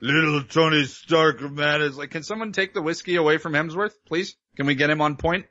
[0.00, 4.36] little Tony Stark, man, is like, can someone take the whiskey away from Hemsworth, please?
[4.56, 5.46] Can we get him on point?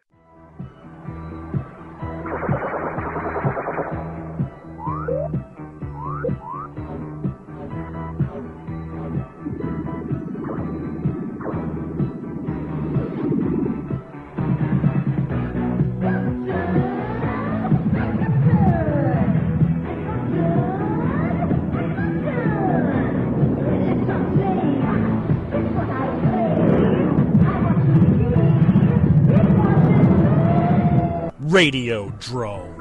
[31.58, 32.78] Radio Drome.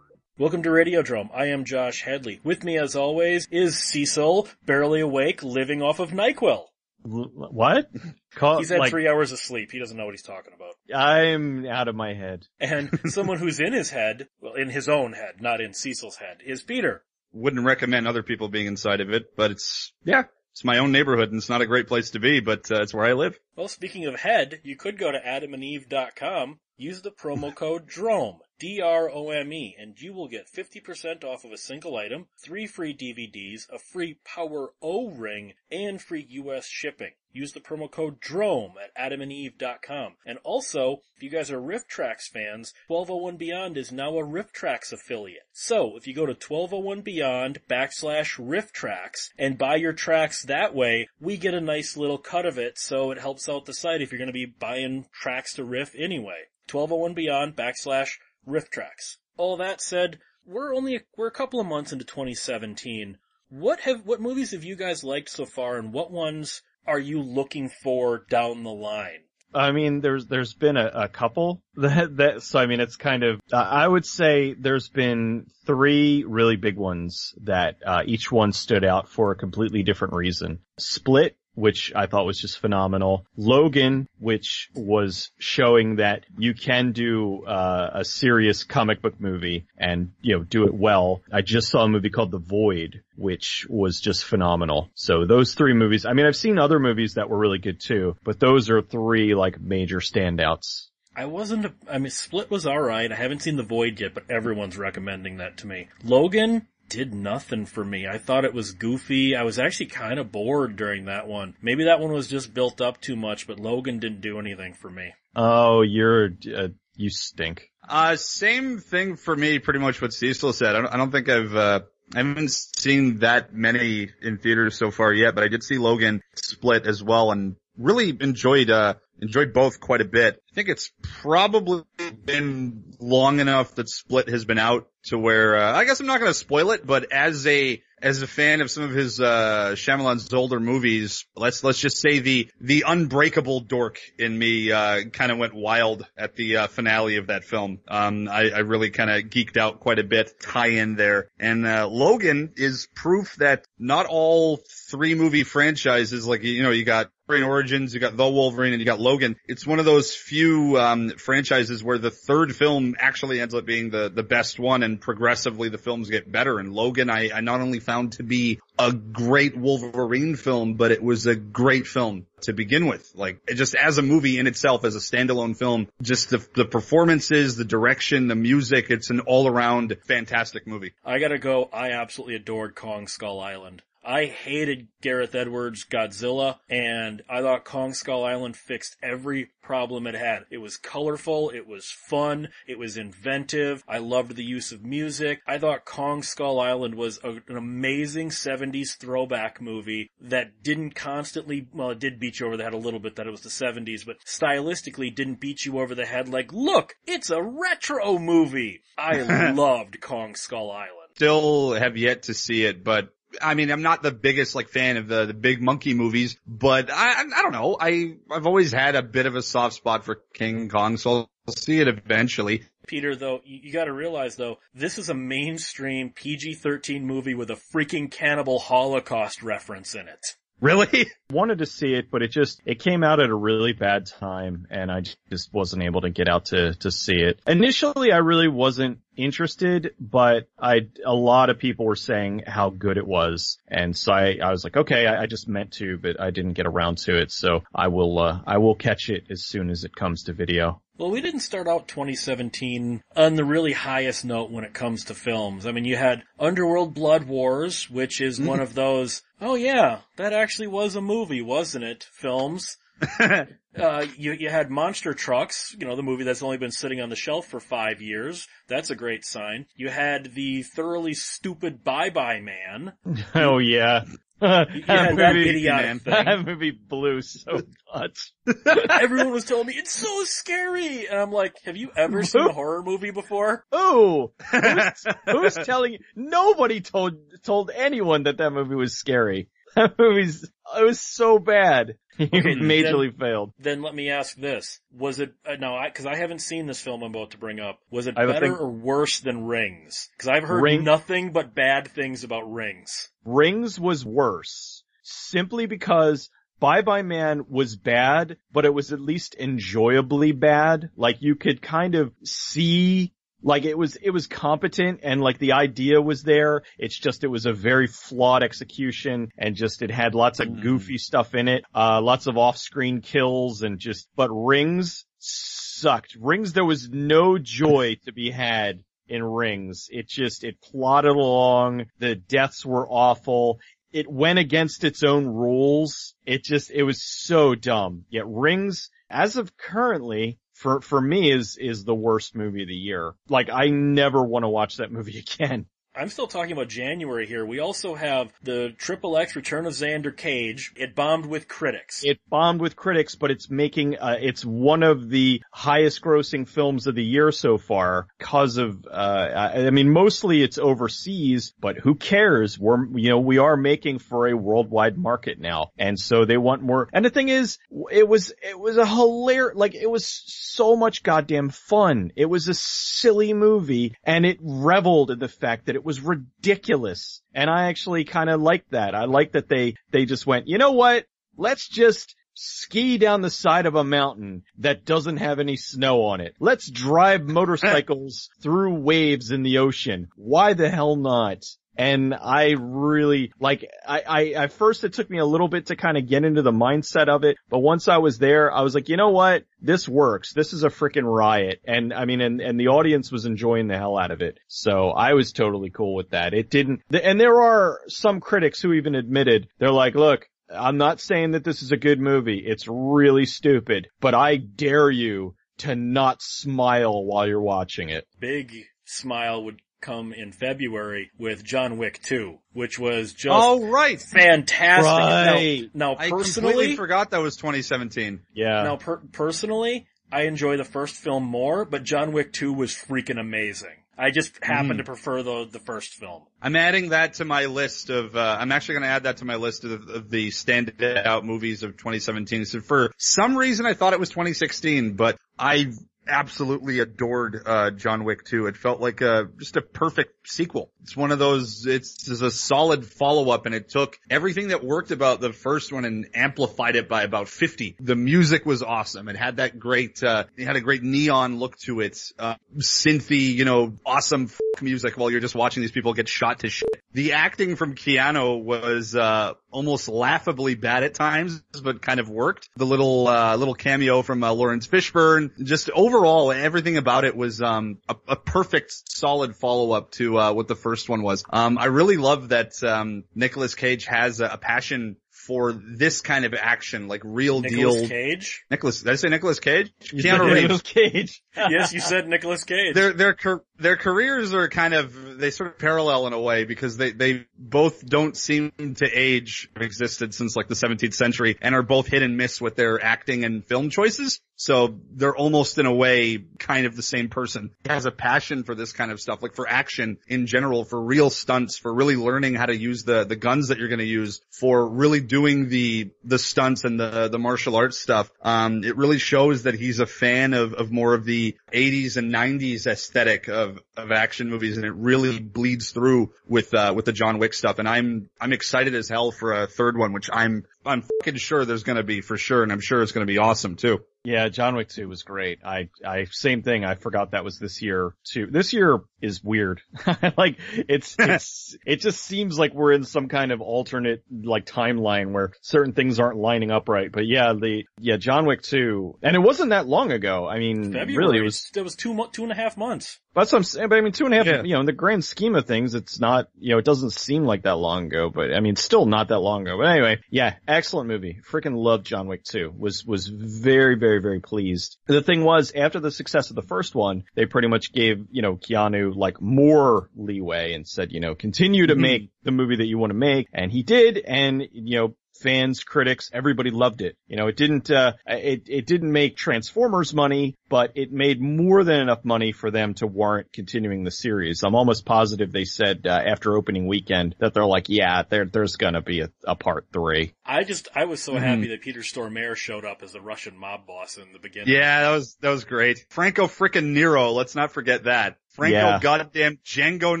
[0.36, 1.30] Welcome to Radio Radiodrome.
[1.32, 2.40] I am Josh Headley.
[2.42, 6.64] With me, as always, is Cecil, barely awake, living off of NyQuil.
[7.04, 7.88] What?
[8.34, 9.70] Call, He's had like, three hours of sleep.
[9.70, 10.74] He doesn't know what he's talking about.
[10.92, 12.48] I'm out of my head.
[12.58, 16.38] And someone who's in his head, well, in his own head, not in Cecil's head,
[16.44, 17.04] is Peter.
[17.32, 20.24] Wouldn't recommend other people being inside of it, but it's, yeah,
[20.60, 22.92] it's my own neighborhood and it's not a great place to be, but uh, it's
[22.92, 23.40] where I live.
[23.56, 29.74] Well, speaking of head, you could go to adamandeve.com, use the promo code DROME, D-R-O-M-E,
[29.78, 34.18] and you will get 50% off of a single item, three free DVDs, a free
[34.22, 37.12] Power O ring, and free US shipping.
[37.32, 40.16] Use the promo code DROME at adamandeve.com.
[40.26, 45.46] And also, if you guys are RiffTrax fans, 1201 Beyond is now a RiffTrax affiliate.
[45.52, 51.08] So, if you go to 1201 Beyond backslash RiffTrax and buy your tracks that way,
[51.18, 54.12] we get a nice little cut of it, so it helps out the site if
[54.12, 56.42] you're to be buying tracks to riff anyway.
[56.70, 59.16] 1201 Beyond backslash RiffTrax.
[59.36, 63.18] All that said, we're only, we're a couple of months into 2017.
[63.48, 67.22] What have, what movies have you guys liked so far and what ones are you
[67.22, 69.20] looking for down the line?
[69.52, 73.22] I mean, there's there's been a, a couple that that so I mean it's kind
[73.24, 78.52] of uh, I would say there's been three really big ones that uh, each one
[78.52, 80.60] stood out for a completely different reason.
[80.78, 83.26] Split, which I thought was just phenomenal.
[83.36, 90.12] Logan, which was showing that you can do uh, a serious comic book movie and
[90.22, 91.22] you know do it well.
[91.32, 94.90] I just saw a movie called The Void, which was just phenomenal.
[94.94, 96.06] So those three movies.
[96.06, 99.34] I mean, I've seen other movies that were really good too, but those are three
[99.34, 100.86] like major standouts.
[101.14, 103.10] I wasn't, I mean, Split was alright.
[103.10, 105.88] I haven't seen The Void yet, but everyone's recommending that to me.
[106.04, 108.06] Logan did nothing for me.
[108.06, 109.34] I thought it was goofy.
[109.34, 111.54] I was actually kind of bored during that one.
[111.62, 114.90] Maybe that one was just built up too much, but Logan didn't do anything for
[114.90, 115.14] me.
[115.34, 117.70] Oh, you're uh, you stink.
[117.88, 120.76] Uh, same thing for me, pretty much what Cecil said.
[120.76, 121.80] I don't, I don't think I've, uh,
[122.14, 126.20] I haven't seen that many in theaters so far yet, but I did see Logan
[126.34, 130.40] split as well and really enjoyed, uh, enjoyed both quite a bit.
[130.52, 131.82] I think it's probably
[132.24, 136.20] been long enough that Split has been out to where, uh, I guess I'm not
[136.20, 139.72] going to spoil it, but as a, as a fan of some of his, uh,
[139.74, 145.32] Shyamalan's older movies, let's, let's just say the, the unbreakable dork in me, uh, kind
[145.32, 147.78] of went wild at the, uh, finale of that film.
[147.88, 151.30] Um, I, I really kind of geeked out quite a bit, tie in there.
[151.38, 156.84] And, uh, Logan is proof that not all three movie franchises, like, you know, you
[156.84, 159.36] got Wolverine Origins, you got The Wolverine, and you got Logan.
[159.46, 163.90] It's one of those few um, franchises where the third film actually ends up being
[163.90, 166.58] the the best one, and progressively the films get better.
[166.58, 171.04] And Logan, I, I not only found to be a great Wolverine film, but it
[171.04, 173.12] was a great film to begin with.
[173.14, 177.54] Like just as a movie in itself, as a standalone film, just the the performances,
[177.54, 180.94] the direction, the music, it's an all around fantastic movie.
[181.04, 181.70] I gotta go.
[181.72, 183.82] I absolutely adored Kong Skull Island.
[184.04, 190.14] I hated Gareth Edwards' Godzilla, and I thought Kong Skull Island fixed every problem it
[190.14, 190.46] had.
[190.50, 195.40] It was colorful, it was fun, it was inventive, I loved the use of music.
[195.46, 201.68] I thought Kong Skull Island was a, an amazing 70s throwback movie that didn't constantly,
[201.72, 203.48] well, it did beat you over the head a little bit that it was the
[203.48, 208.80] 70s, but stylistically didn't beat you over the head like, look, it's a retro movie!
[208.96, 211.10] I loved Kong Skull Island.
[211.16, 214.96] Still have yet to see it, but I mean, I'm not the biggest like fan
[214.96, 217.76] of the the big monkey movies, but I I don't know.
[217.80, 221.54] I I've always had a bit of a soft spot for King Kong, so I'll
[221.54, 222.64] see it eventually.
[222.86, 228.10] Peter, though, you, gotta realize though, this is a mainstream PG-13 movie with a freaking
[228.10, 230.36] cannibal holocaust reference in it.
[230.60, 231.10] Really?
[231.30, 234.66] Wanted to see it, but it just, it came out at a really bad time
[234.70, 237.40] and I just wasn't able to get out to, to see it.
[237.46, 242.96] Initially, I really wasn't interested, but I a lot of people were saying how good
[242.96, 246.20] it was, and so I, I was like, okay, I, I just meant to, but
[246.20, 249.44] I didn't get around to it, so I will uh, I will catch it as
[249.44, 250.82] soon as it comes to video.
[250.98, 255.14] Well, we didn't start out 2017 on the really highest note when it comes to
[255.14, 255.64] films.
[255.64, 260.32] I mean, you had Underworld Blood Wars, which is one of those, oh yeah, that
[260.32, 262.04] actually was a movie, wasn't it?
[262.12, 262.76] Films.
[263.78, 267.08] Uh, you, you had Monster Trucks, you know, the movie that's only been sitting on
[267.08, 268.48] the shelf for five years.
[268.66, 269.66] That's a great sign.
[269.76, 272.94] You had the thoroughly stupid Bye Bye Man.
[273.36, 274.04] oh yeah.
[274.40, 275.98] Had that man.
[276.00, 276.12] thing.
[276.24, 277.60] that movie blew so
[277.94, 278.32] much.
[278.90, 281.06] Everyone was telling me, it's so scary!
[281.06, 283.64] And I'm like, have you ever seen a horror movie before?
[283.74, 285.98] Ooh, who's, who's telling you?
[286.16, 289.48] Nobody told told anyone that that movie was scary.
[289.76, 290.42] That movie's
[290.78, 291.96] it was so bad.
[292.18, 293.54] It majorly failed.
[293.58, 294.80] Then let me ask this.
[294.94, 297.60] Was it, uh, no, I, cause I haven't seen this film I'm about to bring
[297.60, 297.78] up.
[297.90, 300.10] Was it better thing- or worse than Rings?
[300.18, 303.08] Cause I've heard Ring- nothing but bad things about Rings.
[303.24, 306.28] Rings was worse simply because
[306.58, 310.90] Bye Bye Man was bad, but it was at least enjoyably bad.
[310.94, 315.52] Like you could kind of see like it was, it was competent and like the
[315.52, 316.62] idea was there.
[316.78, 320.62] It's just, it was a very flawed execution and just it had lots of Mm.
[320.62, 326.16] goofy stuff in it, uh, lots of off-screen kills and just, but Rings sucked.
[326.20, 329.86] Rings, there was no joy to be had in Rings.
[329.90, 331.86] It just, it plodded along.
[331.98, 333.58] The deaths were awful.
[333.92, 336.14] It went against its own rules.
[336.24, 338.04] It just, it was so dumb.
[338.08, 342.74] Yet Rings, as of currently, for, for me is, is the worst movie of the
[342.74, 343.14] year.
[343.30, 345.64] Like I never want to watch that movie again.
[346.00, 347.44] I'm still talking about January here.
[347.44, 350.72] We also have the Triple X Return of Xander Cage.
[350.74, 352.02] It bombed with critics.
[352.02, 356.86] It bombed with critics, but it's making, uh, it's one of the highest grossing films
[356.86, 361.94] of the year so far because of, uh, I mean, mostly it's overseas, but who
[361.96, 362.58] cares?
[362.58, 365.72] We're, you know, we are making for a worldwide market now.
[365.76, 366.88] And so they want more.
[366.94, 367.58] And the thing is,
[367.90, 372.12] it was, it was a hilarious, like it was so much goddamn fun.
[372.16, 377.22] It was a silly movie and it reveled in the fact that it was ridiculous.
[377.34, 378.94] And I actually kind of liked that.
[378.94, 381.06] I like that they, they just went, you know what?
[381.36, 386.20] Let's just ski down the side of a mountain that doesn't have any snow on
[386.20, 386.34] it.
[386.38, 390.08] Let's drive motorcycles through waves in the ocean.
[390.16, 391.44] Why the hell not?
[391.80, 395.76] And I really, like, I, I, at first it took me a little bit to
[395.76, 398.74] kind of get into the mindset of it, but once I was there, I was
[398.74, 399.44] like, you know what?
[399.62, 400.34] This works.
[400.34, 401.62] This is a freaking riot.
[401.66, 404.36] And I mean, and, and the audience was enjoying the hell out of it.
[404.46, 406.34] So I was totally cool with that.
[406.34, 411.00] It didn't, and there are some critics who even admitted, they're like, look, I'm not
[411.00, 412.42] saying that this is a good movie.
[412.44, 418.06] It's really stupid, but I dare you to not smile while you're watching it.
[418.18, 418.52] Big
[418.84, 424.00] smile would come in February with John Wick 2, which was just Oh, right.
[424.00, 424.84] fantastic.
[424.86, 425.70] Right.
[425.74, 428.20] Now, now I completely forgot that was 2017.
[428.34, 428.62] Yeah.
[428.62, 433.18] now per- personally, I enjoy the first film more, but John Wick 2 was freaking
[433.20, 433.70] amazing.
[433.96, 434.78] I just happen Mhm.
[434.78, 436.22] to prefer the the first film.
[436.40, 439.26] I'm adding that to my list of, uh, I'm actually going to add that to
[439.26, 442.46] my list of, of the standout movies of 2017.
[442.46, 445.72] So for some reason I thought it was 2016, but I
[446.10, 448.46] absolutely adored, uh, John Wick 2.
[448.46, 450.70] It felt like a, just a perfect sequel.
[450.82, 454.90] It's one of those, it's, it's a solid follow-up and it took everything that worked
[454.90, 457.76] about the first one and amplified it by about 50.
[457.80, 459.08] The music was awesome.
[459.08, 463.34] It had that great, uh, it had a great neon look to it, uh, synthy,
[463.34, 464.30] you know, awesome
[464.60, 466.68] music while you're just watching these people get shot to shit.
[466.92, 472.48] The acting from Keanu was, uh, almost laughably bad at times, but kind of worked.
[472.56, 477.40] The little, uh, little cameo from, uh, Laurence Fishburne, just overall, everything about it was,
[477.40, 481.24] um, a, a perfect, solid follow-up to, uh, what the first one was.
[481.30, 484.96] Um, I really love that, um, Nicolas Cage has a, a passion
[485.26, 487.88] for this kind of action, like real Nicolas deal.
[487.88, 488.42] Cage?
[488.50, 489.72] Nicholas, did I say Nicolas Cage?
[489.80, 490.62] Keanu Reeves.
[490.62, 491.22] Cage.
[491.36, 492.74] yes, you said Nicolas Cage.
[492.74, 493.16] Their their
[493.56, 497.26] their careers are kind of they sort of parallel in a way because they they
[497.38, 502.02] both don't seem to age existed since like the 17th century and are both hit
[502.02, 504.20] and miss with their acting and film choices.
[504.34, 507.50] So they're almost in a way kind of the same person.
[507.64, 510.80] He has a passion for this kind of stuff, like for action in general, for
[510.80, 513.84] real stunts, for really learning how to use the the guns that you're going to
[513.84, 518.10] use, for really doing the the stunts and the the martial arts stuff.
[518.22, 521.96] Um, it really shows that he's a fan of of more of the the 80s
[521.96, 526.84] and 90s aesthetic of, of action movies and it really bleeds through with, uh, with
[526.84, 527.58] the John Wick stuff.
[527.58, 531.44] And I'm, I'm excited as hell for a third one, which I'm, I'm fucking sure
[531.44, 532.42] there's gonna be for sure.
[532.42, 533.80] And I'm sure it's gonna be awesome too.
[534.02, 535.40] Yeah, John Wick 2 was great.
[535.44, 536.64] I, I, same thing.
[536.64, 538.26] I forgot that was this year too.
[538.26, 539.60] This year is weird.
[540.16, 545.12] like, it's, it's, it just seems like we're in some kind of alternate, like, timeline
[545.12, 546.90] where certain things aren't lining up right.
[546.90, 550.26] But yeah, the, yeah, John Wick 2, and it wasn't that long ago.
[550.26, 550.96] I mean, February.
[550.96, 552.98] really, it was, It was two mo- two and a half months.
[553.14, 553.68] that's what I'm saying.
[553.68, 554.42] But I mean, two and a half, Yeah.
[554.44, 557.24] you know, in the grand scheme of things, it's not, you know, it doesn't seem
[557.24, 559.58] like that long ago, but I mean, still not that long ago.
[559.58, 561.18] But anyway, yeah, excellent movie.
[561.28, 562.52] Freaking loved John Wick 2.
[562.56, 564.76] Was, was very, very, very pleased.
[564.86, 568.22] The thing was, after the success of the first one, they pretty much gave, you
[568.22, 571.80] know, Keanu like more leeway and said, you know, continue to Mhm.
[571.80, 573.26] make the movie that you want to make.
[573.32, 573.98] And he did.
[573.98, 576.96] And, you know, fans, critics, everybody loved it.
[577.06, 581.64] You know, it didn't, uh, it, it didn't make Transformers money, but it made more
[581.64, 584.42] than enough money for them to warrant continuing the series.
[584.42, 588.56] I'm almost positive they said, uh, after opening weekend that they're like, yeah, there, there's
[588.56, 590.14] gonna be a, a part three.
[590.24, 591.20] I just, I was so Mhm.
[591.20, 594.54] happy that Peter Stormare showed up as the Russian mob boss in the beginning.
[594.54, 595.84] Yeah, that was, that was great.
[595.90, 597.12] Franco frickin' Nero.
[597.12, 598.16] Let's not forget that.
[598.32, 598.78] Franco Yeah.
[598.80, 600.00] goddamn Django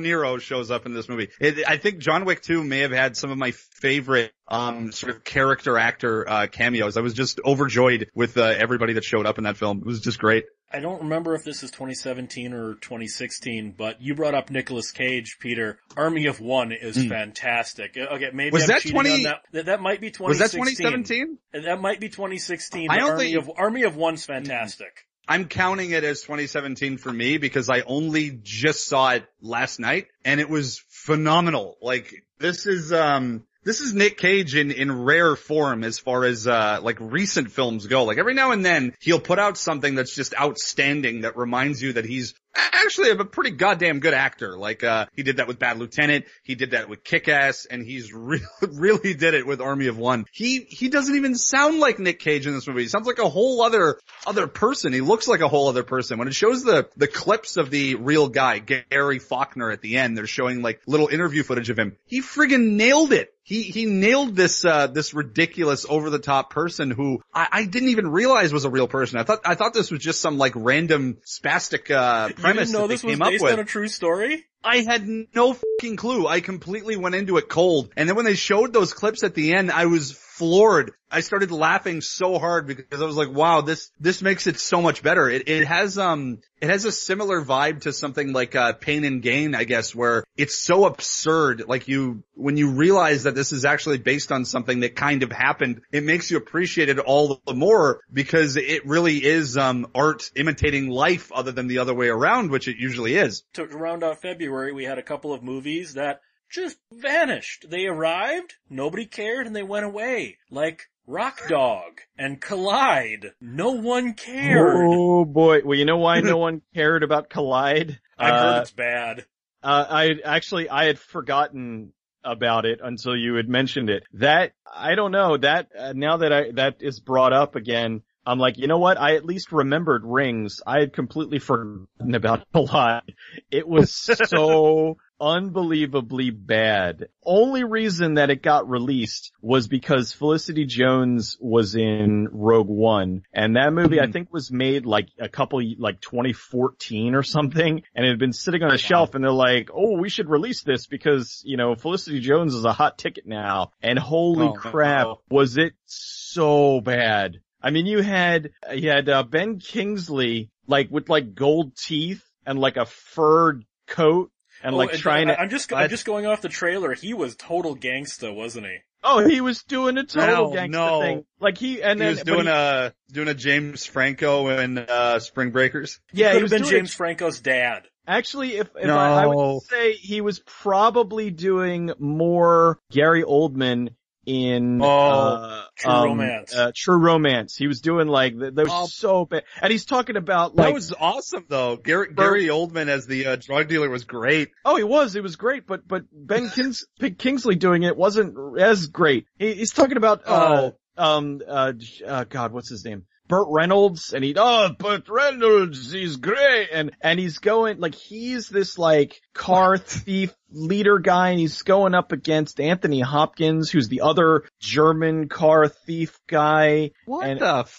[0.00, 1.28] Nero shows up in this movie.
[1.40, 5.14] It, I think John Wick 2 may have had some of my favorite, um, sort
[5.16, 6.96] of character actor, uh, cameos.
[6.96, 9.78] I was just overjoyed with, uh, everybody that showed up in that film.
[9.78, 10.44] It was just great.
[10.72, 15.38] I don't remember if this is 2017 or 2016, but you brought up Nicolas Cage,
[15.40, 15.80] Peter.
[15.96, 17.08] Army of One is Mm.
[17.08, 17.96] fantastic.
[17.98, 19.40] Uh, Okay, maybe Was I'm that 20 that.
[19.52, 19.66] that.
[19.66, 21.38] That might be Was that 2017?
[21.52, 22.88] That might be 2016.
[22.88, 25.06] I don't Army think- of Army of One's fantastic.
[25.30, 30.08] I'm counting it as 2017 for me because I only just saw it last night
[30.24, 31.76] and it was phenomenal.
[31.80, 36.48] Like this is, um, this is Nick Cage in, in rare form as far as,
[36.48, 38.02] uh, like recent films go.
[38.02, 41.92] Like every now and then he'll put out something that's just outstanding that reminds you
[41.92, 44.56] that he's actually a pretty goddamn good actor.
[44.56, 46.24] Like, uh, he did that with Bad Lieutenant.
[46.42, 50.24] He did that with Kick-Ass and he's really, really did it with Army of One.
[50.32, 52.82] He, he doesn't even sound like Nick Cage in this movie.
[52.82, 54.92] He sounds like a whole other, other person.
[54.92, 56.18] He looks like a whole other person.
[56.18, 60.16] When it shows the, the clips of the real guy, Gary Faulkner at the end,
[60.16, 61.96] they're showing like little interview footage of him.
[62.06, 63.34] He friggin' nailed it.
[63.50, 67.88] He, he nailed this, uh, this ridiculous over the top person who I, I didn't
[67.88, 69.18] even realize was a real person.
[69.18, 72.80] I thought, I thought this was just some like random spastic, uh, You premise didn't
[72.80, 74.46] know this was based on a true story?
[74.62, 76.26] I had no fucking clue.
[76.26, 77.90] I completely went into it cold.
[77.96, 80.92] And then when they showed those clips at the end, I was floored.
[81.12, 84.80] I started laughing so hard because I was like, wow, this, this makes it so
[84.80, 85.28] much better.
[85.28, 89.20] It, it has, um, it has a similar vibe to something like, uh, Pain and
[89.20, 91.64] Gain, I guess, where it's so absurd.
[91.66, 95.32] Like you, when you realize that this is actually based on something that kind of
[95.32, 100.30] happened, it makes you appreciate it all the more because it really is, um, art
[100.36, 103.42] imitating life other than the other way around, which it usually is.
[103.54, 107.66] To round out February, we had a couple of movies that just vanished.
[107.70, 110.38] They arrived, nobody cared, and they went away.
[110.50, 113.32] Like Rock Dog and Collide.
[113.40, 114.76] No one cared.
[114.76, 115.60] Oh boy.
[115.64, 117.98] Well, you know why no one cared about Collide?
[118.18, 119.24] I Uh, heard it's bad.
[119.62, 121.92] Uh, I actually I had forgotten
[122.24, 124.04] about it until you had mentioned it.
[124.14, 128.02] That I don't know that uh, now that I that is brought up again.
[128.26, 128.98] I'm like, you know what?
[128.98, 130.60] I at least remembered rings.
[130.66, 133.04] I had completely forgotten about a lot.
[133.50, 137.08] It was so unbelievably bad.
[137.24, 143.56] Only reason that it got released was because Felicity Jones was in Rogue One, and
[143.56, 144.12] that movie I mm-hmm.
[144.12, 148.62] think was made like a couple, like 2014 or something, and it had been sitting
[148.62, 152.20] on a shelf, and they're like, oh, we should release this because, you know, Felicity
[152.20, 155.20] Jones is a hot ticket now, and holy Oh, crap, no.
[155.30, 157.40] was it so bad.
[157.62, 162.58] I mean, you had, you had, uh, Ben Kingsley, like, with like gold teeth and
[162.58, 164.30] like a furred coat
[164.62, 166.48] and Oh, like and trying I- to, I'm just, I- I'm just going off the
[166.48, 166.94] trailer.
[166.94, 168.76] He was total gangsta, wasn't he?
[169.02, 171.00] oh, he was doing a total Oh, gangster no.
[171.00, 171.24] thing.
[171.40, 174.78] Like he, and then he then, was doing he- a doing a James Franco and
[174.78, 175.98] uh Spring Breakers.
[176.12, 177.84] yeah, Could he have was been doing James Franco's dad.
[178.06, 183.90] Actually, if, if I, I would say he was probably doing more Gary Oldman
[184.26, 186.54] in Oh, uh, True um, Romance.
[186.54, 187.56] Uh, True Romance.
[187.56, 188.86] He was doing like that was Oh.
[188.86, 191.76] so bad, and he's talking about like That was awesome though.
[191.76, 194.50] Gary, Gary Oldman as the uh, drug dealer was great.
[194.64, 195.16] Oh, he was.
[195.16, 196.84] It was great, but but Ben Kings,
[197.18, 199.26] Kingsley doing it wasn't as great.
[199.38, 201.72] He, he's talking about uh, um uh,
[202.06, 203.04] uh God, what's his name?
[203.30, 208.48] Burt Reynolds, and he oh Burt Reynolds, he's great, and and he's going like he's
[208.48, 214.02] this like car thief leader guy, and he's going up against Anthony Hopkins, who's the
[214.02, 216.90] other German car thief guy.
[217.06, 217.54] What And- the?
[217.60, 217.78] F-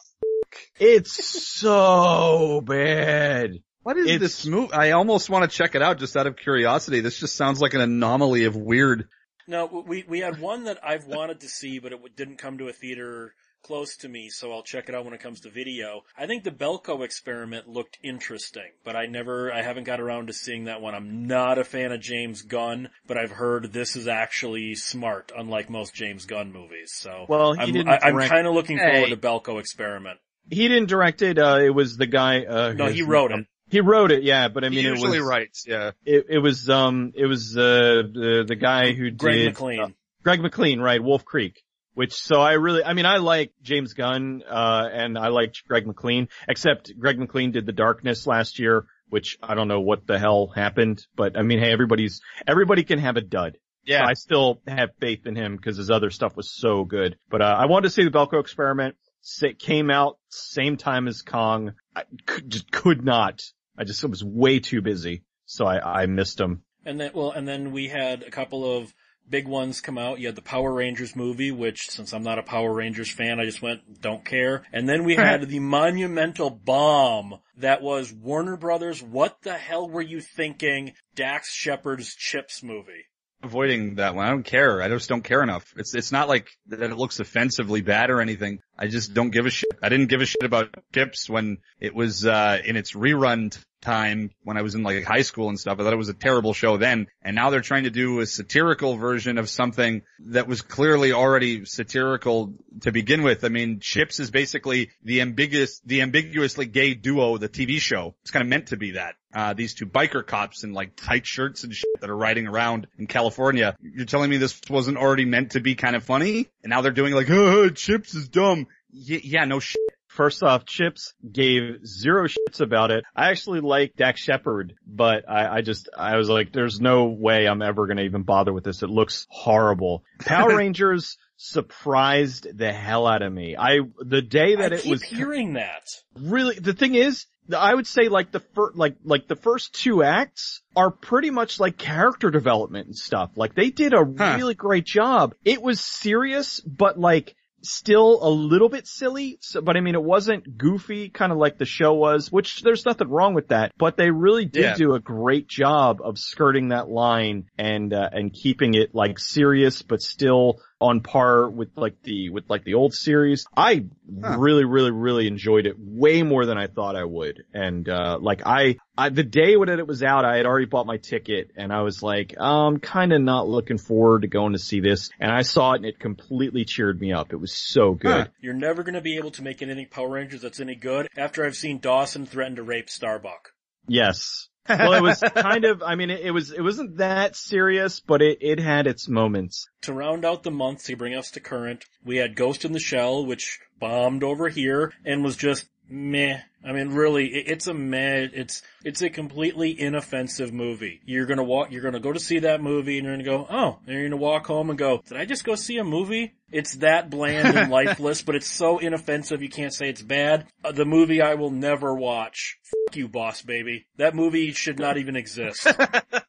[0.80, 1.14] It's
[1.46, 3.60] so bad.
[3.84, 4.74] What is It's- this movie?
[4.74, 7.00] I almost want to check it out just out of curiosity.
[7.02, 9.08] This just sounds like an anomaly of weird.
[9.48, 12.68] No, we we had one that I've wanted to see, but it didn't come to
[12.68, 16.02] a theater close to me, so I'll check it out when it comes to video.
[16.18, 20.34] I think the Belko experiment looked interesting, but I never, I haven't got around to
[20.34, 20.96] seeing that one.
[20.96, 25.70] I'm not a fan of James Gunn, but I've heard this is actually smart, unlike
[25.70, 26.92] most James Gunn movies.
[26.94, 28.92] So, Well, he I'm, didn't I, I'm kind of looking Hey.
[28.92, 30.20] forward to Belko experiment.
[30.50, 31.38] He didn't direct it.
[31.38, 32.44] Uh, it was the guy.
[32.44, 33.46] Uh, No, his- he wrote it.
[33.70, 34.50] He wrote it, yeah.
[34.50, 35.92] But I mean, he it usually was writes, yeah.
[36.04, 39.80] it, it was um it was uh the the guy who Greg did Greg McLean.
[39.80, 39.88] uh,
[40.26, 41.02] Greg McLean, right?
[41.02, 41.64] Wolf Creek.
[41.94, 45.86] Which so I really I mean I like James Gunn uh and I like Greg
[45.86, 50.18] McLean except Greg McLean did The Darkness last year which I don't know what the
[50.18, 53.58] hell happened but I mean hey everybody's everybody can have a dud.
[53.84, 54.06] Yeah.
[54.06, 57.18] I still have faith in him because his other stuff was so good.
[57.30, 58.96] But uh, I wanted to see the Belko experiment.
[59.42, 61.74] It came out same time as Kong.
[61.96, 63.42] I could, just could not.
[63.78, 66.64] I just was way too busy, so I, I missed him.
[66.86, 68.94] And then, well, and then we had a couple of
[69.30, 70.20] big ones come out.
[70.20, 73.46] You had the Power Rangers movie, which since I'm not a Power Rangers fan, I
[73.46, 74.64] just went, don't care.
[74.74, 79.02] And then we had the monumental bomb that was Warner Brothers.
[79.02, 80.94] What the hell were you thinking?
[81.16, 83.06] Dax Shepard's Chips movie.
[83.44, 84.26] avoiding that one.
[84.26, 84.82] I don't care.
[84.82, 85.66] I just don't care enough.
[85.76, 88.60] It's it's not like that it looks offensively bad or anything.
[88.82, 89.70] I just don't give a shit.
[89.80, 94.32] I didn't give a shit about Chips when it was uh in its rerun time
[94.44, 95.80] when I was in like high school and stuff.
[95.80, 97.08] I thought it was a terrible show then.
[97.22, 101.66] And now they're trying to do a satirical version of something that was clearly already
[101.66, 103.44] satirical to begin with.
[103.44, 108.16] I mean, Chips is basically the ambiguous the ambiguously gay duo, the TV show.
[108.22, 109.16] It's kind of meant to be that.
[109.34, 112.88] Uh, these two biker cops in like tight shirts and shit that are riding around
[112.98, 113.76] in California.
[113.82, 116.50] You're telling me this wasn't already meant to be kind of funny?
[116.64, 118.68] And now they're doing like, oh, Chips is dumb.
[118.94, 119.80] Y- yeah, no shit.
[120.08, 123.06] First off, Chips gave zero shits about it.
[123.16, 127.48] I actually like Dax Shepard, but I, I just, I was like, there's no way
[127.48, 128.84] I'm ever gonna even bother with this.
[128.84, 130.04] It looks horrible.
[130.20, 133.56] Power Rangers surprised the hell out of me.
[133.58, 135.84] I, the day that I it was hearing that.
[136.20, 140.04] really, the thing is, I would say like the first, like, like the first two
[140.04, 143.32] acts are pretty much like character development and stuff.
[143.36, 144.36] Like they did a Huh.
[144.38, 145.36] really great job.
[145.46, 150.04] It was serious, but like, still a little bit silly, so, but I mean it
[150.04, 153.98] wasn't goofy, kind of like the show was, which there's nothing wrong with that, but
[153.98, 154.74] they really did Yeah.
[154.76, 159.82] do a great job of skirting that line and, uh, and keeping it like serious,
[159.82, 163.46] but still on par with like the, with like the old series.
[163.56, 163.86] I
[164.22, 164.38] Huh.
[164.38, 167.46] really, really, really enjoyed it way more than I thought I would.
[167.54, 170.86] And, uh, like I, I, the day when it was out, I had already bought
[170.86, 174.60] my ticket and I was like, I'm kind of not looking forward to going to
[174.60, 175.10] see this.
[175.20, 177.32] And I saw it and it completely cheered me up.
[177.32, 178.12] It was so good.
[178.12, 178.28] Huh.
[178.42, 181.46] You're never going to be able to make anything Power Rangers that's any good after
[181.46, 183.54] I've seen Dawson threaten to rape Starbuck.
[183.88, 184.50] Yes.
[184.70, 188.22] Well, it was kind of, I mean, it, it was, it wasn't that serious, but
[188.22, 189.68] it, it had its moments.
[189.82, 192.80] To round out the month, to bring us to current, we had Ghost in the
[192.80, 196.40] Shell, which bombed over here and was just meh.
[196.64, 198.28] I mean, really, it, it's a meh.
[198.34, 201.02] It's it's a completely inoffensive movie.
[201.06, 201.72] You're gonna walk.
[201.72, 204.22] You're gonna go to see that movie, and you're gonna go, oh, and you're gonna
[204.22, 206.34] walk home and go, did I just go see a movie?
[206.52, 210.48] It's that bland and lifeless, but it's so inoffensive you can't say it's bad.
[210.64, 212.58] Uh, the movie I will never watch.
[212.96, 213.86] You, boss baby.
[213.98, 215.68] That movie should not even exist.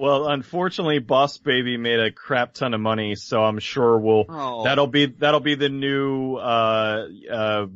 [0.00, 4.64] Well, unfortunately, Boss Baby made a crap ton of money, so I'm sure we'll, Oh.
[4.64, 7.66] that'll be, that'll be the new, uh, uh,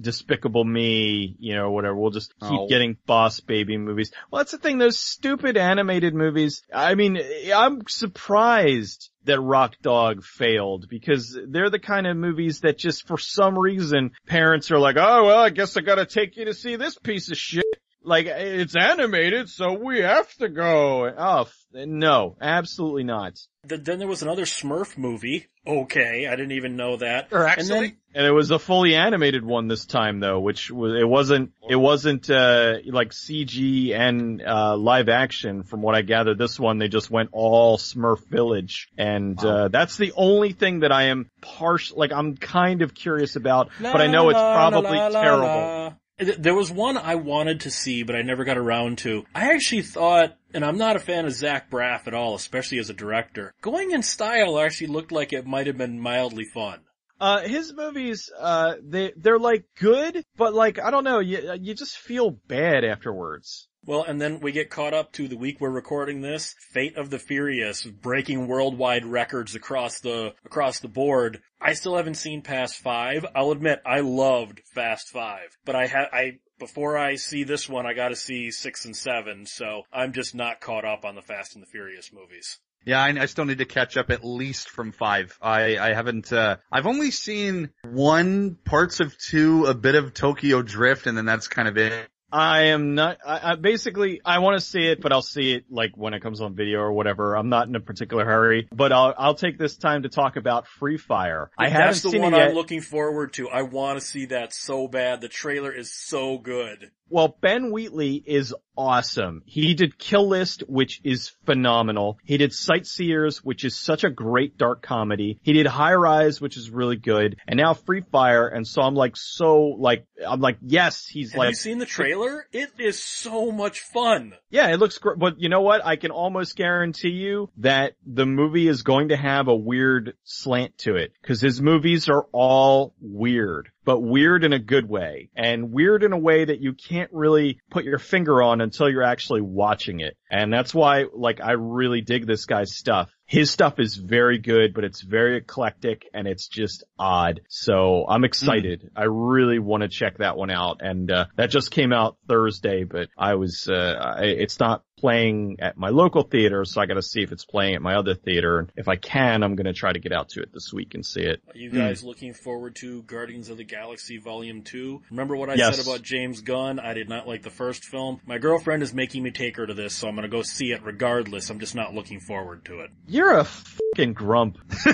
[0.00, 1.96] Despicable Me, you know, whatever.
[1.96, 2.68] We'll just keep Oh.
[2.68, 4.12] getting Boss Baby movies.
[4.30, 7.20] Well, that's the thing, those stupid animated movies, I mean,
[7.52, 13.18] I'm surprised that Rock Dog failed because they're the kind of movies that just for
[13.18, 16.76] some reason parents are like, oh well, I guess I gotta take you to see
[16.76, 17.64] this piece of shit.
[18.06, 21.06] Like it's animated, so we have to go.
[21.18, 23.34] Oh no, absolutely not.
[23.68, 25.46] Th- then there was another Smurf movie.
[25.66, 27.26] Okay, I didn't even know that.
[27.32, 30.70] Or And actually, then- And it was a fully animated one this time though, which
[30.70, 36.02] was, it wasn't, it wasn't, uh, like CG and, uh, live action from what I
[36.02, 36.38] gathered.
[36.38, 38.88] This one, they just went all Smurf Village.
[38.96, 43.34] And, uh, that's the only thing that I am partial, like I'm kind of curious
[43.34, 45.98] about, but I know it's La, la, probably la, la, terrible.
[46.18, 49.26] There was one I wanted to see, but I never got around to.
[49.34, 52.88] I actually thought, and I'm not a fan of Zach Braff at all, especially as
[52.88, 53.52] a director.
[53.60, 56.80] Going in style actually looked like it might have been mildly fun.
[57.20, 61.74] Uh, his movies, uh, they, they're like good, but like, I don't know, you, you
[61.74, 63.68] just feel bad afterwards.
[63.86, 67.08] Well, and then we get caught up to the week we're recording this, Fate of
[67.08, 71.40] the Furious, breaking worldwide records across the, across the board.
[71.60, 73.24] I still haven't seen past five.
[73.36, 77.86] I'll admit, I loved Fast Five, but I had, I, before I see this one,
[77.86, 81.54] I gotta see six and seven, so I'm just not caught up on the Fast
[81.54, 82.58] and the Furious movies.
[82.84, 85.36] Yeah, I, I, still need to catch up at least from five.
[85.40, 90.62] I, I haven't, uh, I've only seen one, parts of two, a bit of Tokyo
[90.62, 92.08] Drift, and then that's kind of it.
[92.32, 95.66] I am not, I, I basically, I want to see it, but I'll see it
[95.70, 97.36] like when it comes on video or whatever.
[97.36, 100.66] I'm not in a particular hurry, but I'll, I'll take this time to talk about
[100.66, 101.50] Free Fire.
[101.56, 102.48] I haven't That's the seen one it yet.
[102.48, 103.48] I'm looking forward to.
[103.48, 105.20] I want to see that so bad.
[105.20, 106.90] The trailer is so good.
[107.08, 109.42] Well, Ben Wheatley is awesome.
[109.46, 112.18] He did Kill List, which is phenomenal.
[112.24, 115.38] He did Sightseers, which is such a great dark comedy.
[115.42, 117.36] He did High Rise, which is really good.
[117.46, 118.48] And now Free Fire.
[118.48, 121.78] And so I'm like, so like, I'm like, yes, he's Have like, Have you seen
[121.78, 122.46] the trailer?
[122.52, 124.34] It is so much fun.
[124.50, 125.18] yeah, it looks great.
[125.18, 125.84] But you know what?
[125.86, 130.76] I can almost guarantee you that the movie is going to have a weird slant
[130.78, 131.12] to it.
[131.26, 133.70] Cause his movies are all weird.
[133.86, 135.30] But weird in a good way.
[135.34, 139.02] And weird in a way that you can't really put your finger on until you're
[139.02, 140.18] actually watching it.
[140.30, 143.10] And that's why, like, I really dig this guy's stuff.
[143.26, 147.40] His stuff is very good, but it's very eclectic and it's just odd.
[147.48, 148.90] So I'm excited.
[148.96, 150.80] I really want to check that one out.
[150.80, 155.56] And, uh, that just came out Thursday, but I was, uh, I, it's not playing
[155.60, 158.58] at my local theater, so I gotta see if it's playing at my other theater.
[158.60, 161.04] And if I can, I'm gonna try to get out to it this week and
[161.04, 161.42] see it.
[161.48, 162.08] Are you guys hmm.
[162.08, 165.02] looking forward to Guardians of the Galaxy Volume 2?
[165.10, 165.76] Remember what I Yes.
[165.76, 166.80] said about James Gunn?
[166.80, 168.20] I did not like the first film.
[168.26, 170.82] My girlfriend is making me take her to this, so I'm gonna go see it
[170.82, 171.50] regardless.
[171.50, 172.90] I'm just not looking forward to it.
[173.06, 174.58] You're a fucking grump.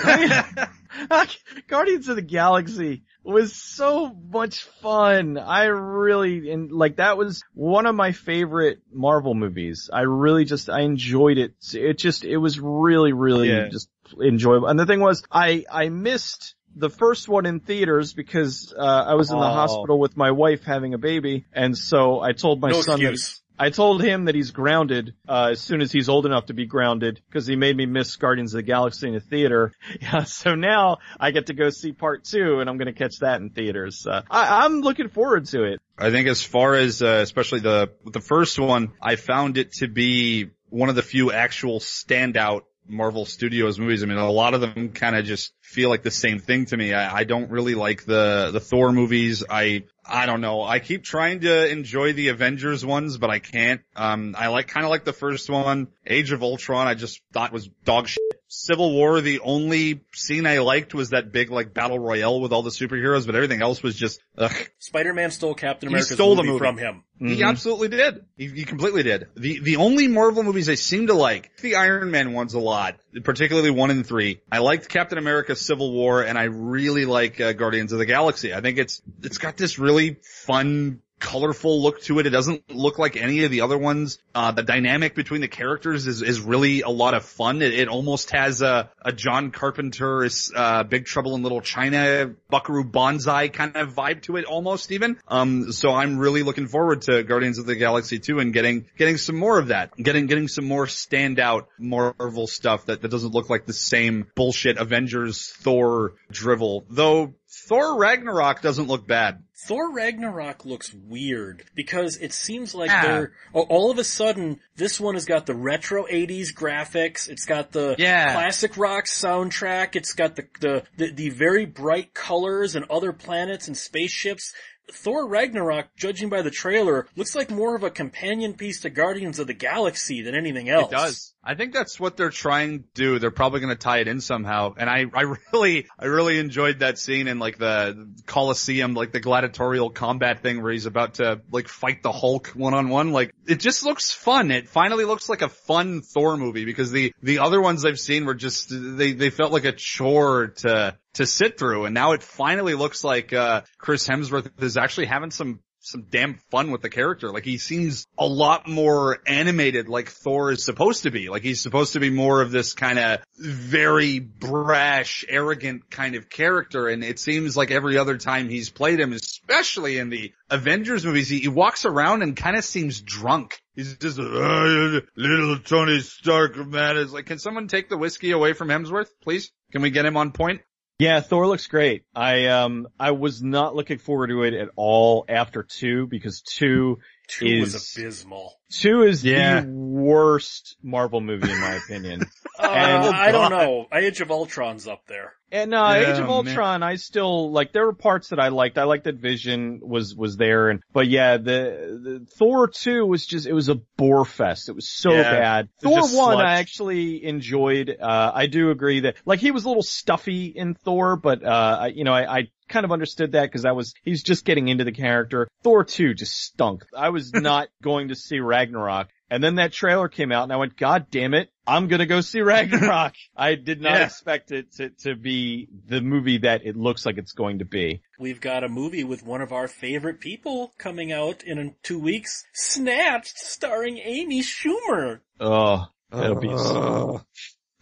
[1.68, 5.38] Guardians of the Galaxy was so much fun.
[5.38, 9.90] I really, and like that was one of my favorite Marvel movies.
[9.92, 11.54] I really just, I enjoyed it.
[11.74, 13.68] It just, it was really, really Yeah.
[13.70, 13.88] just
[14.20, 14.68] enjoyable.
[14.68, 19.14] And the thing was, I, I missed the first one in theaters because, uh, I
[19.14, 19.52] was in the Oh.
[19.52, 21.44] hospital with my wife having a baby.
[21.52, 23.41] And so I told my no son that excuse.
[23.62, 26.66] I told him that he's grounded uh, as soon as he's old enough to be
[26.66, 29.72] grounded because he made me miss Guardians of the Galaxy in the theater.
[30.01, 33.18] Yeah, so now I get to go see part two, and I'm going to catch
[33.20, 34.05] that in theaters.
[34.05, 35.81] Uh, I, I'm looking forward to it.
[35.96, 39.87] I think as far as, uh, especially the, the first one, I found it to
[39.87, 44.03] be one of the few actual standout Marvel Studios movies.
[44.03, 46.77] I mean, a lot of them kind of just feel like the same thing to
[46.77, 46.92] me.
[46.92, 49.45] I, I don't really like the, the Thor movies.
[49.49, 50.62] I, I don't know.
[50.62, 53.81] I keep trying to enjoy the Avengers ones, but I can't.
[53.97, 55.88] Um, I like, kind of like the first one.
[56.07, 58.32] Age of Ultron, I just thought was dog shit.
[58.54, 62.62] Civil War, the only scene I liked was that big like battle royale with all
[62.62, 64.52] the superheroes, but everything else was just, ugh.
[64.78, 66.58] Spider-Man stole Captain He America's stole the movie, movie.
[66.58, 67.04] from him.
[67.18, 67.48] He Mhm.
[67.48, 68.24] absolutely did.
[68.36, 69.28] He, he completely did.
[69.36, 72.96] The the only Marvel movies I seem to like, the Iron Man ones a lot,
[73.24, 74.40] particularly one and three.
[74.50, 78.52] I liked Captain America: Civil War, and I really like uh, Guardians of the Galaxy.
[78.52, 81.00] I think it's it's got this really fun.
[81.22, 82.26] Colorful look to it.
[82.26, 84.18] It doesn't look like any of the other ones.
[84.35, 87.62] Uh, the dynamic between the characters is, is really a lot of fun.
[87.62, 92.82] It, it almost has a, a John Carpenter, uh, Big Trouble in Little China, Buckaroo
[92.82, 95.16] Banzai kind of vibe to it almost even.
[95.28, 99.16] Um, so I'm really looking forward to Guardians of the Galaxy 2 and getting, getting
[99.16, 99.96] some more of that.
[99.96, 104.76] Getting, getting some more standout Marvel stuff that, that doesn't look like the same bullshit
[104.76, 106.85] Avengers Thor drivel.
[106.90, 109.42] Though Thor Ragnarok doesn't look bad.
[109.66, 113.03] Thor Ragnarok looks weird because it seems like Ah.
[113.03, 117.70] they're all of a sudden this one has got the retro 80s graphics, it's got
[117.72, 118.33] the Yeah.
[118.33, 123.68] classic rock soundtrack, it's got the, the the the very bright colors and other planets
[123.68, 124.53] and spaceships.
[124.90, 129.38] Thor Ragnarok, judging by the trailer, looks like more of a companion piece to Guardians
[129.38, 130.90] of the Galaxy than anything else.
[130.90, 131.35] It does.
[131.44, 133.18] I think that's what they're trying to do.
[133.18, 134.74] They're probably going to tie it in somehow.
[134.76, 139.18] And I, I really, I really enjoyed that scene in like the Coliseum, like the
[139.18, 143.11] gladiatorial combat thing where he's about to like fight the Hulk one on one.
[143.11, 144.52] Like it just looks fun.
[144.52, 148.24] It finally looks like a fun Thor movie because the, the other ones I've seen
[148.24, 151.87] were just, they, they felt like a chore to, to sit through.
[151.87, 156.35] And now it finally looks like, uh, Chris Hemsworth is actually having some some damn
[156.51, 157.31] fun with the character.
[157.31, 161.29] Like he seems a lot more animated like Thor is supposed to be.
[161.29, 166.31] Like he's supposed to be more of this kind of very brash, arrogant kind of
[166.31, 166.88] character.
[166.88, 171.29] And it seems like every other time he's played him, especially in the Avengers movies,
[171.29, 173.61] he, he walks around and kind of seems drunk.
[173.75, 176.99] He's just uh, little Tony Stark, man.
[176.99, 179.51] It's like, can someone take the whiskey away from Hemsworth, please?
[179.73, 180.61] Can we get him on point?
[181.02, 182.04] Yeah, Thor looks great.
[182.14, 186.98] I um I was not looking forward to it at all after two because two
[187.28, 188.52] Two is was abysmal.
[188.70, 189.62] two is Yeah.
[189.62, 192.22] the worst Marvel movie in my opinion.
[192.58, 193.86] Uh, And- I don't know.
[193.92, 195.32] Age of Ultron's up there.
[195.52, 196.30] And uh, Yeah, Age of man.
[196.30, 197.72] Ultron, I still like.
[197.72, 198.78] There were parts that I liked.
[198.78, 203.26] I liked that Vision was was there, and but yeah, the, the Thor two was
[203.26, 204.70] just it was a bore fest.
[204.70, 205.68] It was so Yeah, bad.
[205.82, 206.44] was Thor one.
[206.44, 207.94] I actually enjoyed.
[208.00, 211.78] Uh, I do agree that like he was a little stuffy in Thor, but uh,
[211.82, 214.68] I, you know, I, I kind of understood that because that was he's just getting
[214.68, 215.48] into the character.
[215.62, 216.86] Thor two just stunk.
[216.96, 219.08] I was not going to see Ragnarok.
[219.33, 222.21] And then that trailer came out and I went, God damn it, I'm gonna go
[222.21, 223.14] see Ragnarok.
[223.37, 224.05] I did not Yeah.
[224.05, 228.03] expect it to, to be the movie that it looks like it's going to be.
[228.18, 232.45] We've got a movie with one of our favorite people coming out in two weeks.
[232.53, 235.21] Snatched, starring Amy Schumer.
[235.40, 237.23] Oh, that'll be so.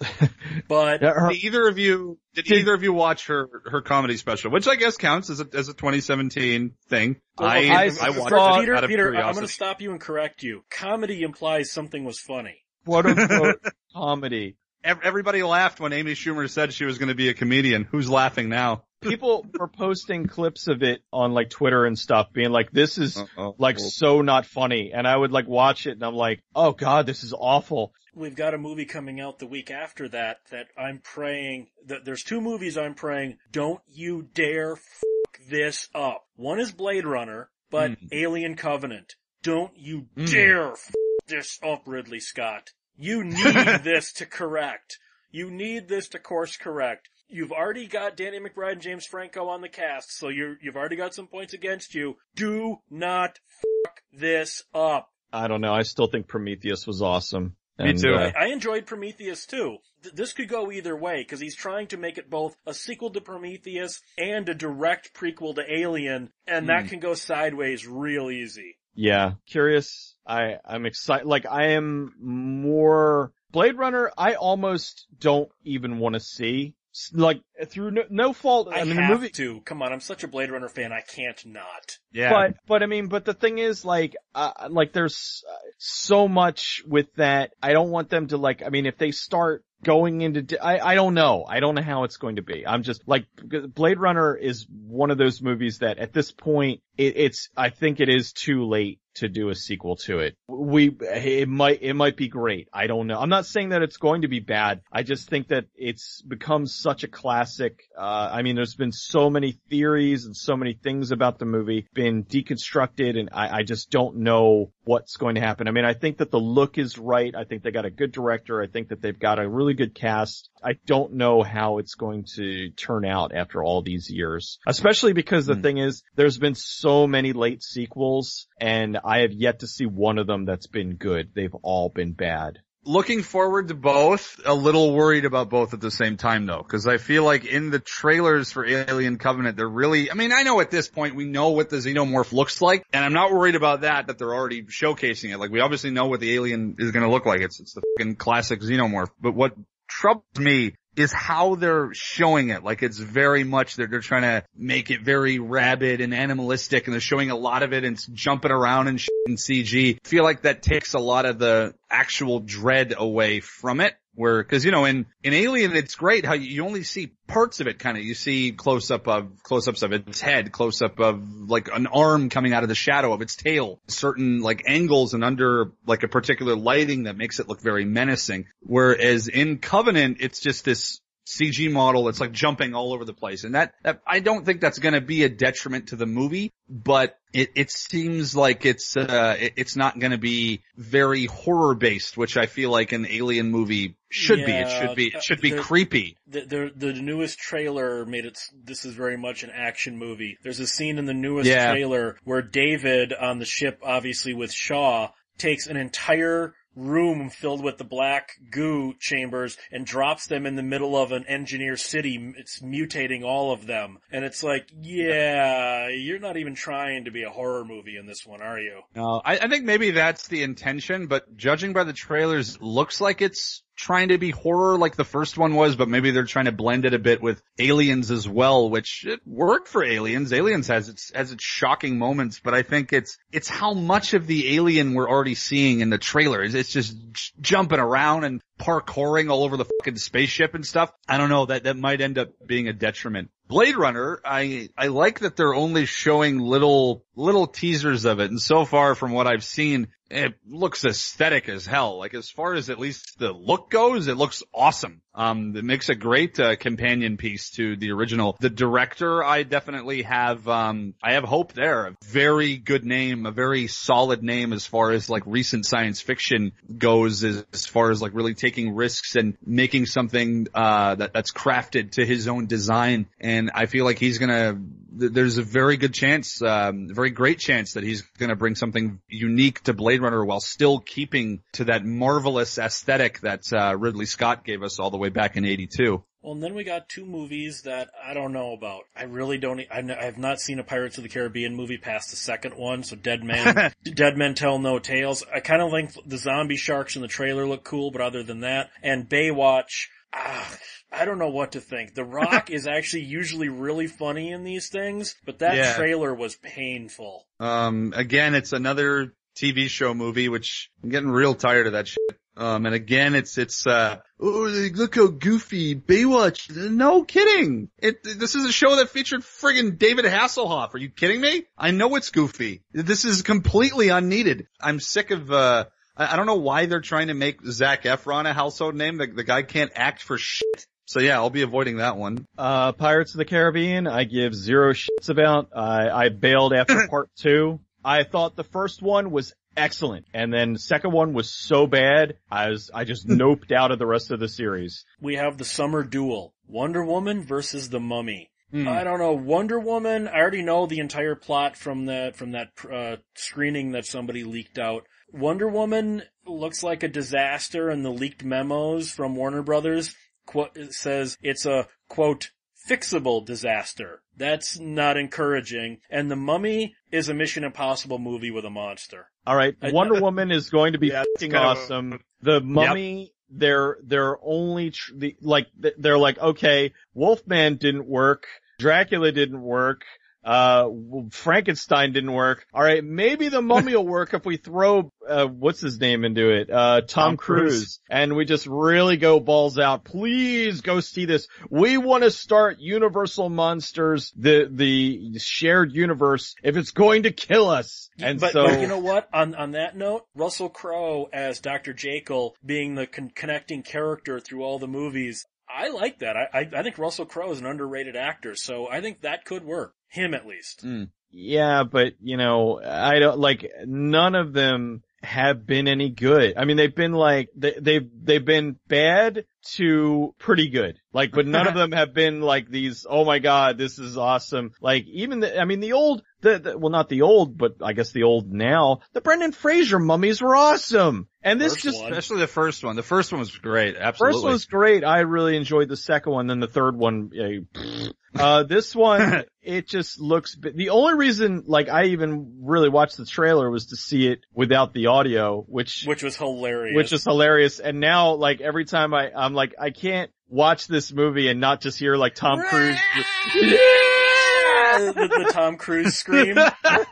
[0.68, 3.80] But Yeah, her- Did either of you did, Did- either of you watch her her
[3.82, 7.16] comedy special, which I guess counts as a as a 2017 thing?
[7.38, 9.80] Well, I I I, saw- watched Peter, it out of Peter, I'm going to stop
[9.80, 10.62] you and correct you.
[10.70, 12.64] Comedy implies something was funny.
[12.84, 13.60] quote unquote
[13.94, 14.56] comedy.
[14.82, 17.84] Everybody laughed when Amy Schumer said she was going to be a comedian.
[17.90, 18.84] Who's laughing now?
[19.00, 23.16] People were posting clips of it on like Twitter and stuff being like, this is
[23.16, 23.54] Uh-oh.
[23.58, 24.92] like so not funny.
[24.94, 27.92] And I would like watch it and I'm like, oh god, this is awful.
[28.14, 32.24] We've got a movie coming out the week after that that I'm praying that there's
[32.24, 36.24] two movies I'm praying don't you dare fuck this up.
[36.36, 38.08] One is Blade Runner, but Mm.
[38.12, 39.14] Alien Covenant.
[39.42, 40.30] Don't you Mm.
[40.30, 40.90] dare f-
[41.28, 42.70] this up, Ridley Scott.
[42.98, 43.34] You need
[43.84, 44.98] this to correct.
[45.30, 47.08] You need this to course correct.
[47.30, 50.96] You've already got Danny McBride and James Franco on the cast, so you're, you've already
[50.96, 52.16] got some points against you.
[52.34, 53.38] Do not
[53.84, 55.10] fuck this up.
[55.32, 55.72] I don't know.
[55.72, 57.54] I still think Prometheus was awesome.
[57.78, 58.12] Me too.
[58.14, 59.78] uh, I enjoyed Prometheus too.
[60.02, 63.08] Th- this could go either way because he's trying to make it both a sequel
[63.10, 66.88] to Prometheus and a direct prequel to Alien, and that Hmm.
[66.88, 68.76] can go sideways real easy.
[68.94, 70.14] Yeah, curious.
[70.26, 71.26] I I'm excited.
[71.26, 74.10] Like I am more Blade Runner.
[74.18, 76.74] I almost don't even want to see.
[76.92, 78.68] S- Like through no, no fault.
[78.72, 79.30] I, I, mean, the have movie.
[79.30, 79.60] to.
[79.60, 80.92] Come on, I'm such a Blade Runner fan.
[80.92, 81.98] I can't not.
[82.12, 82.30] Yeah.
[82.30, 86.82] But but I mean, but the thing is, like, uh, like there's uh, so much
[86.86, 87.52] with that.
[87.62, 88.62] I don't want them to like.
[88.64, 91.44] I mean, if they start going into, di- I I don't know.
[91.48, 92.66] I don't know how it's going to be.
[92.66, 93.26] I'm just like
[93.74, 97.48] Blade Runner is one of those movies that at this point it, it's.
[97.56, 100.36] I think it is too late to do a sequel to it.
[100.48, 102.68] We it might it might be great.
[102.72, 103.18] I don't know.
[103.18, 104.82] I'm not saying that it's going to be bad.
[104.92, 107.84] I just think that it's become such a classic.
[107.96, 111.86] Uh, I mean, there's been so many theories and so many things about the movie
[111.94, 115.68] been deconstructed, and I, I just don't know what's going to happen.
[115.68, 117.34] I mean, I think that the look is right.
[117.34, 118.60] I think they got a good director.
[118.60, 120.50] I think that they've got a really good cast.
[120.62, 125.46] I don't know how it's going to turn out after all these years, especially because
[125.46, 125.62] the Hmm.
[125.62, 130.18] thing is, there's been so many late sequels, and I have yet to see one
[130.18, 131.30] of them that's been good.
[131.34, 132.60] They've all been bad.
[132.84, 134.40] looking forward to both.
[134.44, 137.70] A little worried about both at the same time though, because I feel like in
[137.70, 140.10] the trailers for Alien Covenant, they're really.
[140.10, 143.04] I mean, I know at this point we know what the xenomorph looks like, and
[143.04, 144.06] I'm not worried about that.
[144.06, 145.38] That they're already showcasing it.
[145.38, 147.40] Like we obviously know what the alien is to look like.
[147.40, 149.10] It's it's the fucking classic xenomorph.
[149.20, 149.54] But what
[149.88, 152.64] troubles me is how they're showing it.
[152.64, 156.94] Like it's very much they're they're trying to make it very rabid and animalistic, and
[156.94, 159.96] they're showing a lot of it and it's jumping around and in CG.
[160.04, 163.94] I feel like that takes a lot of the actual dread away from it.
[164.14, 167.60] Where, cause you know, in, in Alien, it's great how you, you only see parts
[167.60, 168.04] of it kind of.
[168.04, 171.86] You see close up of, close ups of its head, close up of like an
[171.86, 176.02] arm coming out of the shadow of its tail, certain like angles and under like
[176.02, 178.46] a particular lighting that makes it look very menacing.
[178.60, 181.00] Whereas in Covenant, it's just this
[181.38, 183.44] CG model that's like jumping all over the place.
[183.44, 186.52] And that, that I don't think that's going to be a detriment to the movie,
[186.68, 191.74] but it, it seems like it's, uh, it, it's not going to be very horror
[191.74, 194.52] based, which I feel like an alien movie should be.
[194.52, 196.16] It should be, it should be creepy.
[196.26, 200.36] The, the, the newest trailer made it, this is very much an action movie.
[200.42, 201.70] There's a scene in the newest Yeah.
[201.70, 207.78] trailer where David on the ship, obviously with Shaw, takes an entire room filled with
[207.78, 212.32] the black goo chambers and drops them in the middle of an engineer city.
[212.36, 213.98] It's mutating all of them.
[214.10, 218.26] And it's like, yeah, you're not even trying to be a horror movie in this
[218.26, 218.80] one, are you?
[218.94, 223.22] No, I, I think maybe that's the intention, but judging by the trailers, looks like
[223.22, 226.52] it's trying to be horror like the first one was, but maybe they're trying to
[226.52, 230.34] blend it a bit with aliens as well, which it worked for aliens.
[230.34, 234.26] Aliens has its, has its shocking moments, but I think it's, it's how much of
[234.26, 236.54] the alien we're already seeing in the trailers.
[236.54, 240.92] It's just j- jumping around and parkouring all over the fucking spaceship and stuff.
[241.08, 243.30] I don't know, that, that might end up being a detriment.
[243.48, 248.30] Blade Runner, I, I like that they're only showing little, little teasers of it.
[248.30, 251.98] And so far from what I've seen, it looks aesthetic as hell.
[251.98, 255.00] Like as far as at least the look goes, it looks awesome.
[255.14, 258.36] Um, it makes a great uh, companion piece to the original.
[258.40, 261.96] The director, I definitely have, um, I have hope there.
[262.04, 267.24] Very good name, a very solid name as far as like recent science fiction goes,
[267.24, 271.92] as, as far as like really taking risks and making something uh, that that's crafted
[271.92, 273.06] to his own design.
[273.20, 274.58] And I feel like he's gonna.
[274.92, 279.62] There's a very good chance, um, very great chance that he's gonna bring something unique
[279.64, 284.62] to Blade Runner while still keeping to that marvelous aesthetic that uh, Ridley Scott gave
[284.62, 286.02] us all the way back in '82.
[286.22, 288.82] Well, and then we got two movies that I don't know about.
[288.94, 289.60] I really don't.
[289.70, 292.82] I have not seen a Pirates of the Caribbean movie past the second one.
[292.82, 295.24] So Dead Men, Dead Men Tell No Tales.
[295.34, 298.40] I kind of think the zombie sharks in the trailer look cool, but other than
[298.40, 299.86] that, and Baywatch.
[300.12, 300.56] Ah,
[300.92, 301.94] I don't know what to think.
[301.94, 305.76] The Rock is actually usually really funny in these things, but that Yeah.
[305.76, 307.26] trailer was painful.
[307.38, 311.98] Um, again, it's another TV show movie, which I'm getting real tired of that shit.
[312.36, 316.50] Um, and again, it's, it's, uh, oh, look how goofy Baywatch.
[316.70, 317.68] No kidding.
[317.78, 320.72] It, this is a show that featured friggin' David Hasselhoff.
[320.74, 321.44] Are you kidding me?
[321.58, 322.62] I know it's goofy.
[322.72, 324.46] This is completely unneeded.
[324.60, 328.28] I'm sick of, uh, I, I don't know why they're trying to make Zac Efron
[328.28, 328.96] a household name.
[328.96, 330.66] The, the guy can't act for shit.
[330.86, 332.26] So yeah, I'll be avoiding that one.
[332.36, 335.50] Uh, Pirates of the Caribbean, I give zero shits about.
[335.54, 337.60] I, I bailed after part two.
[337.84, 342.16] I thought the first one was excellent, and then the second one was so bad,
[342.30, 344.84] I was, I just noped out of the rest of the series.
[345.00, 346.34] We have the summer duel.
[346.46, 348.30] Wonder Woman versus the Mummy.
[348.50, 348.66] Hmm.
[348.66, 349.12] I don't know.
[349.12, 353.86] Wonder Woman, I already know the entire plot from that, from that, uh, screening that
[353.86, 354.86] somebody leaked out.
[355.12, 359.94] Wonder Woman looks like a disaster and the leaked memos from Warner Brothers
[360.30, 362.30] quote, says it's a quote,
[362.68, 364.02] fixable disaster.
[364.16, 365.78] That's not encouraging.
[365.90, 369.06] And the Mummy is a Mission Impossible movie with a monster.
[369.26, 372.00] Alright, I- Wonder Woman is going to be Yeah, it's fucking kind of- awesome.
[372.22, 375.46] The Mummy, they're, they're only, tr- the, like,
[375.78, 378.26] they're like, okay, Wolfman didn't work,
[378.58, 379.82] Dracula didn't work,
[380.24, 380.68] uh,
[381.10, 382.46] Frankenstein didn't work.
[382.54, 386.50] Alright, maybe the mummy will work if we throw, uh, what's his name into it?
[386.50, 387.52] Uh, Tom, Tom Cruise.
[387.52, 387.80] Cruise.
[387.88, 389.84] And we just really go balls out.
[389.84, 391.28] Please go see this.
[391.48, 397.48] We want to start Universal Monsters, the, the shared universe, if it's going to kill
[397.48, 397.88] us.
[397.98, 399.08] And but, so, but you know what?
[399.12, 401.72] On on that note, Russell Crowe as Dr.
[401.72, 406.16] Jekyll being the con- connecting character through all the movies, I like that.
[406.16, 409.44] I, I I think Russell Crowe is an underrated actor, so I think that could
[409.44, 409.74] work.
[409.90, 410.64] Him at least.
[411.12, 416.34] Yeah, but you know, I don't like none of them have been any good.
[416.36, 419.24] I mean, they've been like they, they've they've been bad
[419.54, 420.78] to pretty good.
[420.92, 422.86] Like, but none of them have been like these.
[422.88, 424.52] Oh my god, this is awesome.
[424.60, 427.72] Like even the, I mean, the old, the, the well, not the old, but I
[427.72, 428.80] guess the old now.
[428.92, 431.92] The Brendan Fraser mummies were awesome, and this First just one.
[431.92, 432.76] Especially the first one.
[432.76, 433.76] The first one was great.
[433.76, 434.14] Absolutely.
[434.14, 434.84] First one was great.
[434.84, 436.26] I really enjoyed the second one.
[436.26, 437.88] Then the third one, eh,
[438.22, 442.96] uh, this one, it just looks, bi- the only reason, like, I even really watched
[442.96, 446.76] the trailer was to see it without the audio, which, Which was hilarious.
[446.76, 447.58] which is hilarious.
[447.60, 451.60] And now, like, every time I, I'm like, I can't watch this movie and not
[451.60, 452.78] just hear, like, Tom Cruise.
[453.34, 454.92] the,
[455.24, 456.36] the Tom Cruise scream.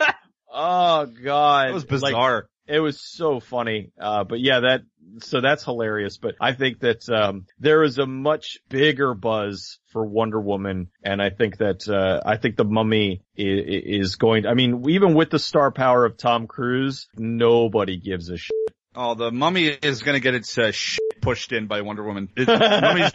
[0.52, 1.68] oh god.
[1.68, 2.48] That was Like, bizarre.
[2.66, 3.92] It was so funny.
[3.98, 4.82] Uh, but yeah, that,
[5.20, 6.18] so that's hilarious.
[6.18, 10.88] But I think that, um, there is a much bigger buzz for Wonder Woman.
[11.02, 14.84] And I think that, uh, I think the mummy is, is going To, I mean,
[14.88, 18.52] even with the star power of Tom Cruise, nobody gives a shit.
[18.94, 22.28] oh, the mummy is gonna get its uh, shit pushed in by Wonder Woman.
[22.38, 22.48] It,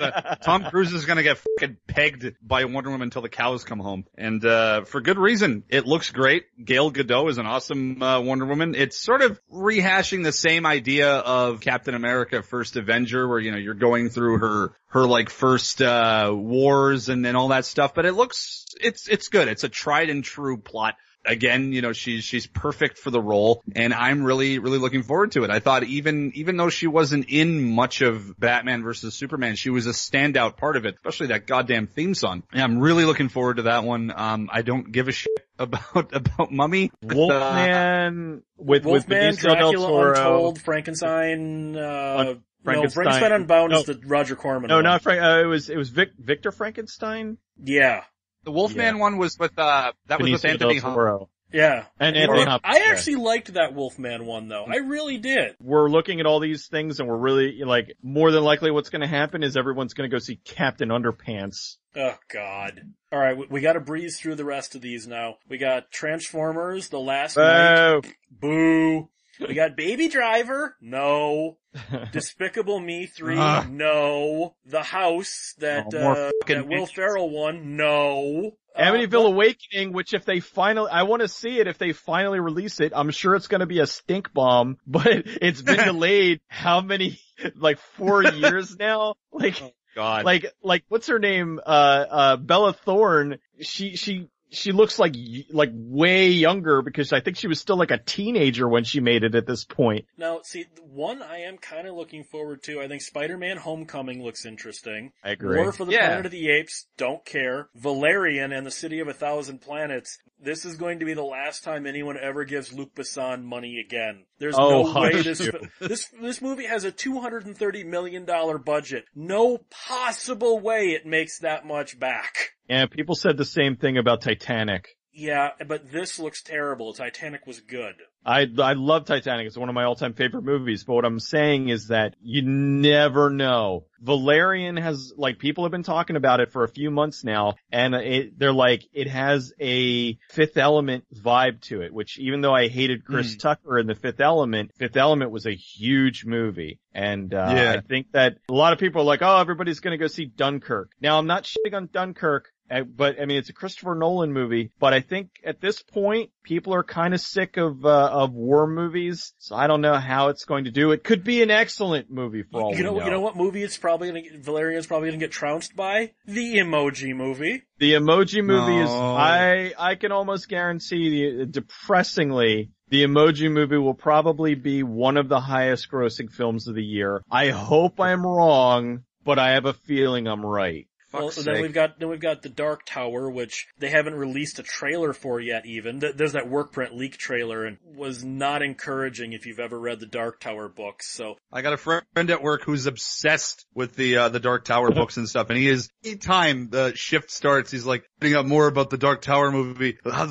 [0.01, 3.79] uh, Tom Cruise is gonna get fucking pegged by Wonder Woman until the cows come
[3.79, 4.05] home.
[4.17, 5.63] And, uh, for good reason.
[5.69, 6.45] It looks great.
[6.63, 8.75] Gal Gadot is an awesome, uh, Wonder Woman.
[8.75, 13.57] It's sort of rehashing the same idea of Captain America First Avenger where, you know,
[13.57, 17.93] you're going through her, her like first, uh, wars and, then all that stuff.
[17.93, 19.47] But it looks, it's, it's good.
[19.47, 23.61] It's a tried and true plot again, you know, she's, she's perfect for the role
[23.75, 25.49] and I'm really, really looking forward to it.
[25.49, 29.87] I thought even, even though she wasn't in much of Batman versus Superman, she was
[29.87, 32.43] a standout part of it, especially that goddamn theme song.
[32.53, 34.11] Yeah, I'm really looking forward to that one.
[34.15, 36.91] Um, I don't give a shit about, about Mummy.
[37.01, 40.09] but, uh, Wolfman with, with del Dracula, Toro.
[40.17, 42.83] Untold, Frankenstein, uh, Frankenstein.
[42.83, 43.79] no, Frankenstein Unbound No.
[43.79, 44.83] is the Roger Corman No, one.
[44.83, 47.37] not Frank, uh, it was, it was Vic, Victor Frankenstein?
[47.63, 48.03] Yeah.
[48.43, 49.01] The Wolfman Yeah.
[49.01, 51.29] one was with, uh, that was with Anthony del Hopkins.
[51.51, 51.85] Yeah.
[51.99, 52.91] And Anthony Hopkins, I yeah.
[52.91, 54.65] actually liked that Wolfman one though.
[54.67, 55.55] I really did.
[55.61, 59.01] we're looking at all these things and we're really like more than likely what's going
[59.01, 61.77] to happen is everyone's going to go see Captain Underpants.
[61.95, 62.81] Oh god.
[63.13, 65.35] Alright, we, we gotta breeze through the rest of these now.
[65.47, 68.01] We got Transformers, The Last Knight.
[68.31, 69.09] Boo.
[69.47, 70.75] We got Baby Driver.
[70.81, 71.57] No.
[72.11, 73.37] Despicable Me 3.
[73.37, 73.69] Ugh.
[73.69, 74.55] No.
[74.65, 76.85] The House that, Oh, uh, that Will.
[76.85, 77.75] Ferrell won.
[77.75, 78.51] No.
[78.75, 82.39] Uh, Amityville Awakening, which if they finally, I want to see it if they finally
[82.39, 82.91] release it.
[82.95, 87.19] I'm sure it's going to be a stink bomb, but it's been delayed how many,
[87.55, 89.15] like four years now?
[89.31, 89.61] Like,
[89.95, 90.25] God.
[90.25, 91.59] like, like, what's her name?
[91.63, 91.69] Uh,
[92.09, 93.37] uh, Bella Thorne.
[93.61, 95.15] She, she, she looks like,
[95.51, 99.23] like way younger because I think she was still like a teenager when she made
[99.23, 100.05] it at this point.
[100.17, 102.79] Now, see, one I am kind of looking forward to.
[102.81, 105.11] I think Spider-Man Homecoming looks interesting.
[105.23, 105.57] I agree.
[105.57, 106.07] War for the Yeah.
[106.07, 107.69] Planet of the Apes, don't care.
[107.75, 110.17] Valerian and the City of a Thousand Planets.
[110.39, 114.25] This is going to be the last time anyone ever gives Luc Besson money again.
[114.39, 115.49] There's Oh, no way this,
[115.79, 118.25] this, this movie has a $230 million
[118.63, 119.05] budget.
[119.15, 122.52] No possible way it makes that much back.
[122.69, 124.87] Yeah, people said the same thing about Titanic.
[125.15, 126.91] Yeah, but this looks terrible.
[126.93, 127.93] Titanic was good.
[128.25, 129.45] I I love Titanic.
[129.45, 130.85] It's one of my all-time favorite movies.
[130.85, 133.85] But what I'm saying is that you never know.
[134.01, 137.93] Valerian has like people have been talking about it for a few months now, and
[137.93, 141.93] it, they're like it has a Fifth Element vibe to it.
[141.93, 143.39] Which even though I hated Chris Mm.
[143.39, 147.73] Tucker in the Fifth Element, Fifth Element was a huge movie, and uh, Yeah.
[147.73, 150.25] I think that a lot of people are like, oh, everybody's going to go see
[150.25, 150.89] Dunkirk.
[150.99, 152.49] Now I'm not shitting on Dunkirk.
[152.81, 154.71] But I mean, it's a Christopher Nolan movie.
[154.79, 158.67] But I think at this point, people are kind of sick of uh, of war
[158.67, 159.33] movies.
[159.37, 160.91] So I don't know how it's going to do.
[160.91, 163.05] It could be an excellent movie for all You we know, know.
[163.05, 166.11] you know what movie it's probably gonna get, Valerian's probably gonna get trounced by?
[166.25, 167.63] The Emoji Movie.
[167.79, 168.89] The Emoji Movie is.
[168.89, 175.29] I I can almost guarantee, the, depressingly, the Emoji Movie will probably be one of
[175.29, 177.21] the highest grossing films of the year.
[177.29, 180.87] I hope I'm wrong, but I have a feeling I'm right.
[181.13, 184.63] Well, then we've got then we've got the Dark Tower, which they haven't released a
[184.63, 185.65] trailer for yet.
[185.65, 189.99] Even there's that work print leak trailer, and was not encouraging if you've ever read
[189.99, 191.09] the Dark Tower books.
[191.09, 194.91] So I got a friend at work who's obsessed with the uh, the Dark Tower
[194.95, 198.67] books and stuff, and he is anytime the shift starts, he's like putting up more
[198.67, 199.97] about the Dark Tower movie.
[200.09, 200.29] How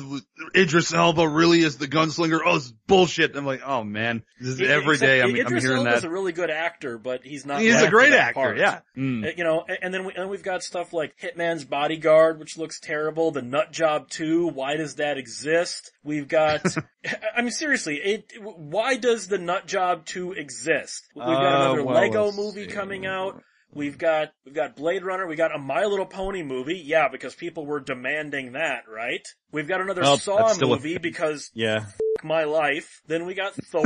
[0.55, 2.39] Idris Elba really is the gunslinger.
[2.43, 3.35] Oh, it's bullshit.
[3.35, 5.21] I'm like, oh man, this is every Except day.
[5.21, 6.07] I'm, I'm Idris hearing Elba's that.
[6.07, 7.61] a really good actor, but he's not.
[7.61, 8.33] He's a great actor.
[8.33, 8.57] part.
[8.57, 8.79] Yeah.
[8.97, 9.25] Mm.
[9.27, 12.79] Uh, You know, and then we, and we've got stuff like Hitman's Bodyguard, which looks
[12.79, 13.29] terrible.
[13.29, 15.91] The Nut Job 2, why does that exist?
[16.03, 16.65] We've got,
[17.37, 21.07] I mean seriously, it, why does the Nut Job 2 exist?
[21.15, 22.71] We've got Uh, another well, Lego movie see.
[22.73, 23.41] coming out.
[23.75, 27.35] We've got, we've got Blade Runner, we got a My Little Pony movie, yeah, because
[27.35, 29.25] people were demanding that, right?
[29.51, 31.77] We've got another Well, Saw that's still a- movie because Yeah.
[31.87, 31.93] f-
[32.23, 33.01] my life.
[33.07, 33.83] Then we got Thor.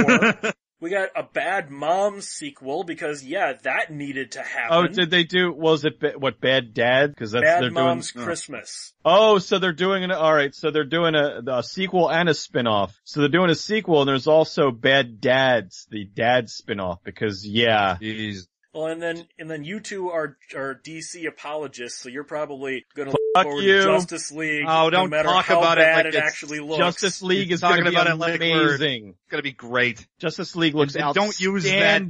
[0.79, 4.77] we got a Bad Mom sequel because yeah, that needed to happen.
[4.77, 5.51] Oh, did they do?
[5.51, 7.09] Was it ba- what Bad Dad?
[7.09, 8.25] Because that's Bad they're Moms doing.
[8.25, 8.93] Christmas.
[9.03, 10.11] Oh, so they're doing an.
[10.11, 12.93] All right, so they're doing a, a sequel and a spin-off.
[13.05, 16.99] So they're doing a sequel, and there's also Bad Dads, the dad spin-off.
[17.03, 18.47] Because yeah, Jeez.
[18.73, 23.07] Well, and then and then you two are are DC apologists, so you're probably going
[23.07, 23.77] to look Fuck forward you.
[23.79, 24.65] to Justice League.
[24.67, 26.77] Oh, don't matter talk how about it bad like it actually looks.
[26.77, 29.09] Justice League You're is talking be about it like amazing.
[29.09, 30.05] It's gonna be great.
[30.19, 32.01] Justice League looks And don't use that-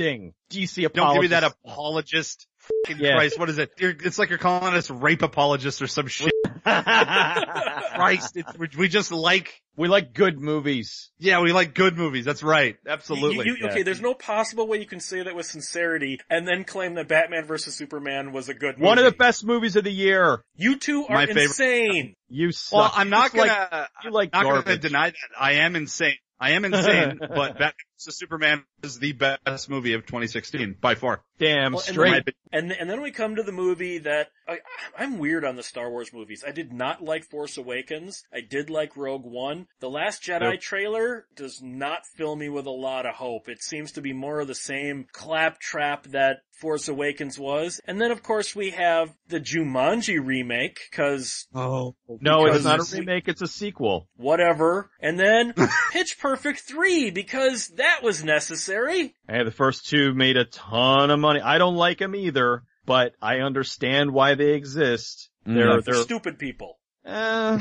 [0.49, 0.93] DC apologist.
[0.95, 2.47] Don't give me that apologist.
[2.86, 3.15] Fucking Yeah.
[3.15, 3.72] Christ, what is it?
[3.80, 6.32] You're, it's like you're calling us rape apologists or some shit.
[6.63, 11.11] Christ, it's, we- we just like, we like good movies.
[11.20, 12.26] yeah, we like good movies.
[12.26, 12.78] That's right.
[12.88, 13.45] Absolutely.
[13.45, 13.72] You- you- yeah.
[13.72, 17.07] Okay, there's no possible way you can say that with sincerity and then claim that
[17.07, 18.86] Batman vs Superman was a good movie.
[18.88, 20.43] One of the best movies of the year.
[20.55, 22.13] You two are My favorite- insane.
[22.30, 22.74] You suck.
[22.78, 25.15] well, I'm not You like- gonna, you like I'm not gonna deny that.
[25.39, 26.15] I am insane.
[26.39, 31.21] I am insane, but Batman vs Superman is the best movie of 2016 by far.
[31.39, 32.25] Damn Well, and straight.
[32.25, 34.59] then- And and then we come to the movie that I,
[34.97, 36.43] I'm weird on the Star Wars movies.
[36.47, 38.23] I did not like Force Awakens.
[38.33, 39.67] I did like Rogue One.
[39.81, 40.61] The Last Jedi Nope.
[40.61, 43.49] trailer does not fill me with a lot of hope.
[43.49, 47.79] It seems to be more of the same claptrap that Force Awakens was.
[47.85, 51.95] And then of course we have the Jumanji remake because Oh.
[52.21, 53.27] no, it's not a remake.
[53.27, 54.07] It's a sequel.
[54.15, 54.89] whatever.
[54.99, 55.53] And then
[55.91, 59.13] Pitch Perfect 3 because that was necessary.
[59.27, 61.41] Hey, the first two made a ton of money.
[61.41, 65.29] I don't like them either, but I understand why they exist.
[65.45, 66.79] They're, Not they're, stupid people.
[67.05, 67.57] uh,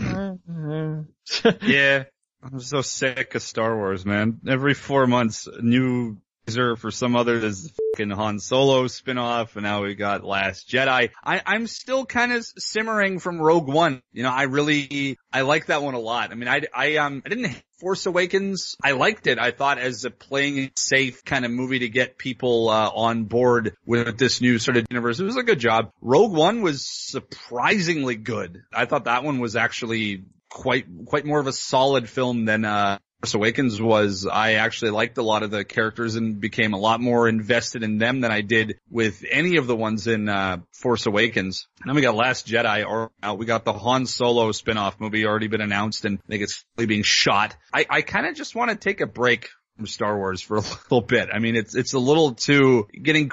[0.50, 2.04] uh, Yeah.
[2.42, 4.40] I'm so sick of Star Wars, man.
[4.46, 9.82] Every four months, new teaser for some other there's fucking Han Solo spinoff, and now
[9.82, 11.10] we got Last Jedi.
[11.24, 14.02] I, I'm still kind of simmering from Rogue One.
[14.12, 16.30] You know, I really I like that one a lot.
[16.30, 19.38] I mean, I I um I didn't Force Awakens, I liked it.
[19.38, 23.76] I thought as a playing safe kind of movie to get people uh, on board
[23.84, 25.20] with this new sort of universe.
[25.20, 25.90] It was a good job.
[26.00, 28.62] Rogue One was surprisingly good.
[28.72, 32.98] I thought that one was actually quite quite more of a solid film than uh
[33.26, 37.00] Force Awakens was I actually liked a lot of the characters and became a lot
[37.00, 41.06] more invested in them than I did with any of the ones in uh, Force
[41.06, 41.66] Awakens.
[41.80, 45.26] And then we got Last Jedi or uh, we got the Han Solo spin-off movie
[45.26, 47.56] already been announced and I think it's being shot.
[47.74, 50.60] I, I kind of just want to take a break from Star Wars for a
[50.90, 51.28] little bit.
[51.32, 53.32] I mean, it's, it's a little too getting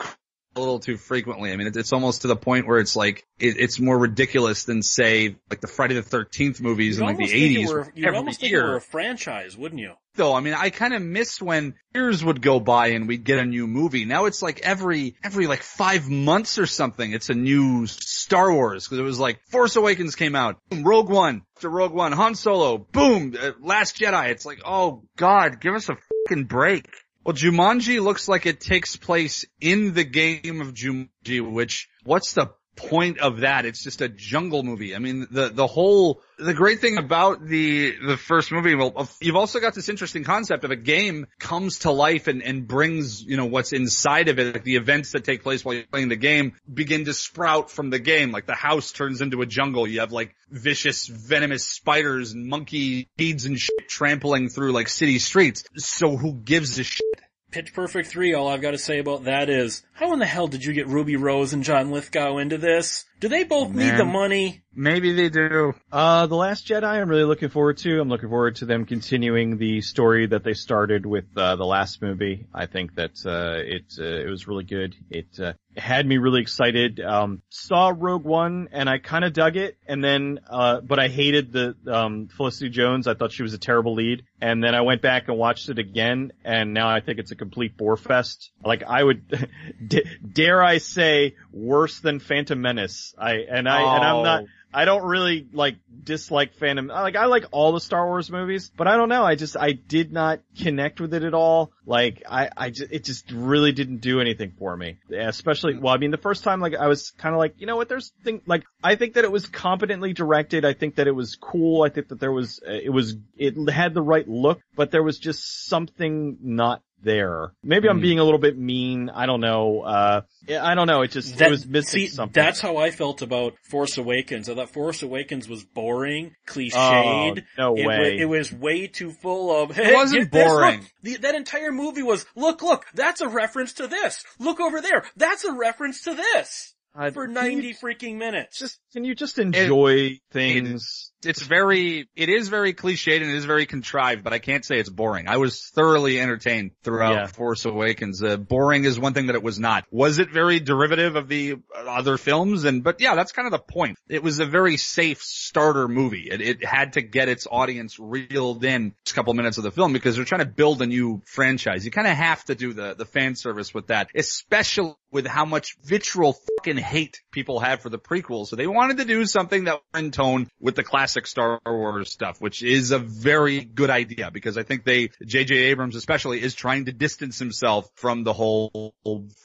[0.55, 1.51] a little too frequently.
[1.51, 4.65] I mean, it's, it's almost to the point where it's like it, it's more ridiculous
[4.65, 7.71] than say like the Friday the Thirteenth movies in like the eighties.
[7.95, 9.93] You'd almost think it were a franchise, wouldn't you?
[10.15, 13.39] Though, I mean, I kind of missed when years would go by and we'd get
[13.39, 14.05] a new movie.
[14.05, 18.85] Now it's like every every like five months or something, it's a new Star Wars
[18.85, 22.35] because it was like Force Awakens came out, boom, Rogue One, to Rogue One, Han
[22.35, 24.29] Solo, boom, uh, Last Jedi.
[24.29, 25.97] It's like, oh God, give us a
[26.27, 26.87] fucking break.
[27.23, 32.51] Well, Jumanji looks like it takes place in the game of Jumanji, which, what's the
[32.75, 33.65] point of that?
[33.65, 34.95] It's just a jungle movie.
[34.95, 39.35] I mean, the, the whole, the great thing about the, the first movie, well, you've
[39.35, 43.37] also got this interesting concept of a game comes to life and, and brings, you
[43.37, 46.15] know, what's inside of it, like the events that take place while you're playing the
[46.15, 48.31] game begin to sprout from the game.
[48.31, 49.87] Like the house turns into a jungle.
[49.87, 55.19] You have like vicious, venomous spiders and monkey beads and shit trampling through like city
[55.19, 55.63] streets.
[55.77, 57.12] So who gives a shit?
[57.53, 60.47] Pitch Perfect 3, all I've got to say about that is, how in the hell
[60.47, 63.05] did you get Ruby Rose and John Lithgow into this?
[63.23, 64.63] Do they both oh, need the money?
[64.75, 65.73] Maybe they do.
[65.93, 68.01] Uh, The Last Jedi I'm really looking forward to.
[68.01, 72.01] I'm looking forward to them continuing the story that they started with, uh, the last
[72.01, 72.47] movie.
[72.53, 74.93] I think that, uh, it, uh, it was really good.
[75.09, 76.99] It, uh, had me really excited.
[76.99, 81.07] Um, saw Rogue One and I kind of dug it and then, uh, but I
[81.07, 83.07] hated the, um, Felicity Jones.
[83.07, 84.23] I thought she was a terrible lead.
[84.41, 87.35] And then I went back and watched it again and now I think it's a
[87.35, 88.51] complete bore fest.
[88.65, 89.49] Like I would,
[90.33, 93.13] dare I say, worse than Phantom Menace.
[93.17, 93.95] I, and I, oh.
[93.95, 94.47] and I'm not, oh.
[94.73, 96.87] I don't really like dislike Phantom.
[96.87, 99.23] Like I like all the Star Wars movies, but I don't know.
[99.23, 101.71] I just I did not connect with it at all.
[101.85, 104.97] Like I I just it just really didn't do anything for me.
[105.15, 105.81] Especially hmm.
[105.81, 107.87] well, I mean the first time like I was kind of like you know what
[107.87, 110.65] there's thing like I think that it was competently directed.
[110.65, 111.83] I think that it was cool.
[111.83, 115.19] I think that there was it was it had the right look, but there was
[115.19, 117.53] just something not there.
[117.63, 118.01] Maybe I'm hmm.
[118.01, 119.09] being a little bit mean.
[119.09, 119.81] I don't know.
[119.81, 121.01] Uh, I don't know.
[121.01, 122.33] It just that, it was missing see, something.
[122.33, 124.49] That's how I felt about Force Awakens.
[124.49, 126.75] I thought Force Awakens was boring, cliched.
[126.75, 127.99] Oh, no it way.
[127.99, 129.71] Was, it was way too full of.
[129.75, 130.85] Hey, it wasn't boring.
[131.01, 132.85] The, that entire movie was look, look.
[132.93, 134.23] That's a reference to this.
[134.39, 135.03] Look over there.
[135.17, 136.73] That's a reference to this.
[136.95, 138.59] Uh, for 90 you, freaking minutes.
[138.59, 141.11] Just, can you just enjoy it, things?
[141.25, 144.79] it's very, it is very cliched and it is very contrived, but I can't say
[144.79, 145.27] it's boring.
[145.27, 147.27] I was thoroughly entertained throughout yeah.
[147.27, 148.21] Force Awakens.
[148.21, 149.85] Uh, boring is one thing that it was not.
[149.91, 152.65] Was it very derivative of the other films?
[152.65, 153.97] And, but yeah, that's kind of the point.
[154.07, 156.27] It was a very safe starter movie.
[156.31, 159.93] It, it had to get its audience reeled in a couple minutes of the film
[159.93, 161.85] because they're trying to build a new franchise.
[161.85, 165.45] You kind of have to do the, the fan service with that, especially with how
[165.45, 168.47] much vitriol fucking hate people have for the prequels.
[168.47, 172.11] So they wanted to do something that was in tone with the classic Star Wars
[172.11, 175.55] stuff, which is a very good idea because I think they, J.J.
[175.55, 178.93] Abrams especially, is trying to distance himself from the whole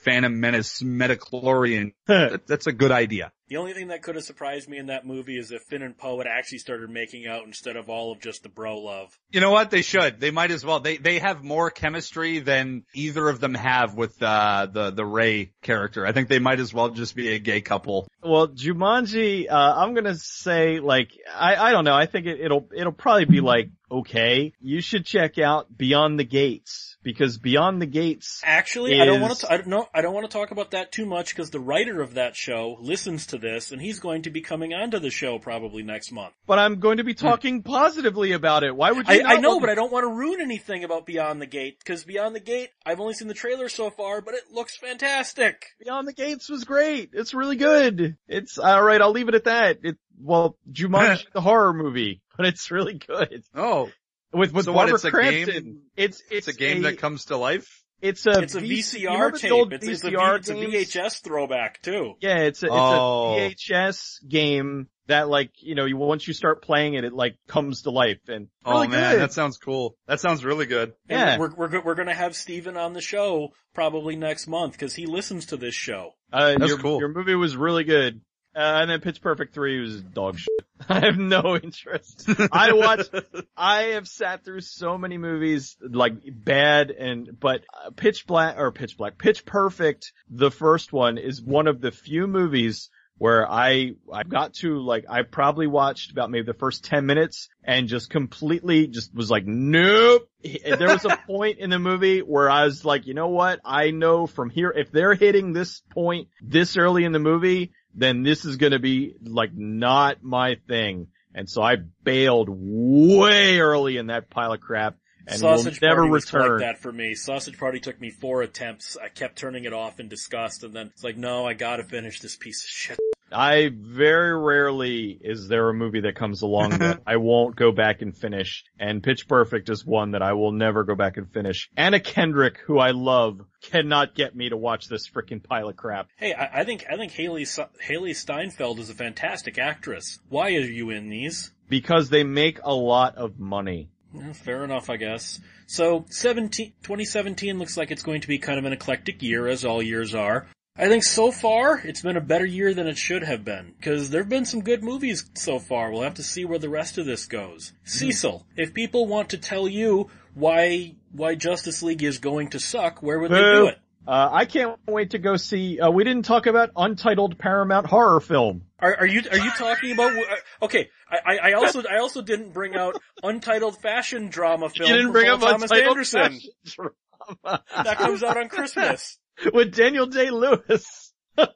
[0.04, 1.92] Phantom Menace midi-chlorian.
[2.06, 3.32] That's a good idea.
[3.48, 5.96] The only thing that could have surprised me in that movie is if Finn and
[5.96, 9.18] Poe had actually started making out instead of all of just the bro love.
[9.30, 9.70] You know what?
[9.70, 10.20] They should.
[10.20, 10.80] They might as well.
[10.80, 15.52] They they have more chemistry than either of them have with uh, the the Rey
[15.62, 16.06] character.
[16.06, 18.08] I think they might as well just be a gay couple.
[18.22, 21.96] Well, Jumanji, uh, I'm gonna say like I I don't know.
[21.96, 24.52] I think it, it'll it'll probably be like okay.
[24.60, 28.42] You should check out Beyond the Gates because Beyond the Gates.
[28.44, 29.00] Actually, is...
[29.00, 29.50] I don't want to.
[29.50, 29.88] I don't know.
[29.94, 32.76] I don't want to talk about that too much because the writer of that show
[32.82, 36.34] listens to this, and he's going to be coming onto the show probably next month.
[36.46, 37.26] But I'm going to be hmm.
[37.26, 38.76] talking positively about it.
[38.76, 39.22] Why would you?
[39.24, 42.04] I, I know, but I don't want to ruin anything about Beyond the Gate because
[42.04, 45.64] Beyond the Gate, I've only seen the trailer so far, but it looks fantastic.
[45.82, 47.10] Beyond the Gates was great.
[47.14, 48.18] It's really good.
[48.28, 49.00] It's all right.
[49.00, 49.78] I'll leave it at that.
[49.82, 53.44] It well, Jumanji the horror movie, but it's really good.
[53.54, 53.88] Oh,
[54.32, 55.48] with with so Barbara what, it's Crampton.
[55.48, 57.82] A game, it's it's, it's a game a, that comes to life.
[58.00, 59.52] It's a It's a V- you VCR remember tape.
[59.52, 60.54] old It's, it's, a, VCR V- it's a?
[60.98, 62.14] VHS throwback too.
[62.20, 63.34] Yeah, it's a, it's Oh.
[63.36, 67.36] a VHS game that like, you know, you, once you start playing it, it like
[67.48, 69.22] comes to life and Oh really man, good.
[69.22, 69.96] that sounds cool.
[70.06, 70.92] That sounds really good.
[71.08, 71.38] And Yeah.
[71.38, 75.46] we're we're we're gonna have Steven on the show probably next month because he listens
[75.46, 76.12] to this show.
[76.32, 77.00] Uh, That's your, cool.
[77.00, 78.20] Your movie was really good.
[78.58, 80.48] Uh, and then Pitch Perfect 3 was dog shit.
[80.88, 82.28] I have no interest.
[82.52, 83.14] I watched,
[83.56, 88.72] I have sat through so many movies, like bad and, but uh, Pitch Black, or
[88.72, 93.94] Pitch Black, Pitch Perfect, the first one is one of the few movies where I,
[94.12, 98.10] I got to like, I probably watched about maybe the first 10 minutes and just
[98.10, 100.28] completely just was like, nope.
[100.42, 103.60] There was a point in the movie where I was like, you know what?
[103.64, 108.22] I know from here, if they're hitting this point this early in the movie, then
[108.22, 111.08] this is gonna be like not my thing.
[111.34, 114.96] And so I bailed way early in that pile of crap
[115.28, 116.50] and Sausage will never Party was return.
[116.52, 117.14] like that for me.
[117.14, 118.96] Sausage Party took me four attempts.
[118.96, 122.20] I kept turning it off in disgust, and then it's like, no, I gotta finish
[122.20, 122.98] this piece of shit.
[123.32, 128.02] I very rarely is there a movie that comes along that I won't go back
[128.02, 128.64] and finish.
[128.78, 131.70] And Pitch Perfect is one that I will never go back and finish.
[131.76, 136.08] Anna Kendrick, who I love, cannot get me to watch this freaking pile of crap.
[136.16, 140.18] Hey, I, I think I think Hailee Hailee Steinfeld is a fantastic actress.
[140.28, 141.52] Why are you in these?
[141.68, 143.90] Because they make a lot of money.
[144.14, 145.38] Yeah, fair enough, I guess.
[145.66, 149.66] So 17, 2017 looks like it's going to be kind of an eclectic year, as
[149.66, 150.46] all years are.
[150.78, 154.10] I think so far it's been a better year than it should have been because
[154.10, 155.90] there've been some good movies so far.
[155.90, 157.72] We'll have to see where the rest of this goes.
[157.84, 163.02] Cecil, if people want to tell you why why Justice League is going to suck,
[163.02, 163.78] where would they do it?
[164.06, 168.20] Uh, I can't wait to go see, uh, we didn't talk about Untitled Paramount horror
[168.20, 168.62] film.
[168.78, 170.12] Are, are you are you talking about?
[170.16, 170.22] uh,
[170.62, 174.88] Okay, I, I I also I also didn't bring out untitled fashion drama film.
[174.88, 177.62] you didn't bring Paul up Thomas Untitled Anderson Fashion Drama.
[177.84, 179.18] that comes out on Christmas.
[179.52, 181.12] with Daniel Day Lewis.
[181.36, 181.48] yeah,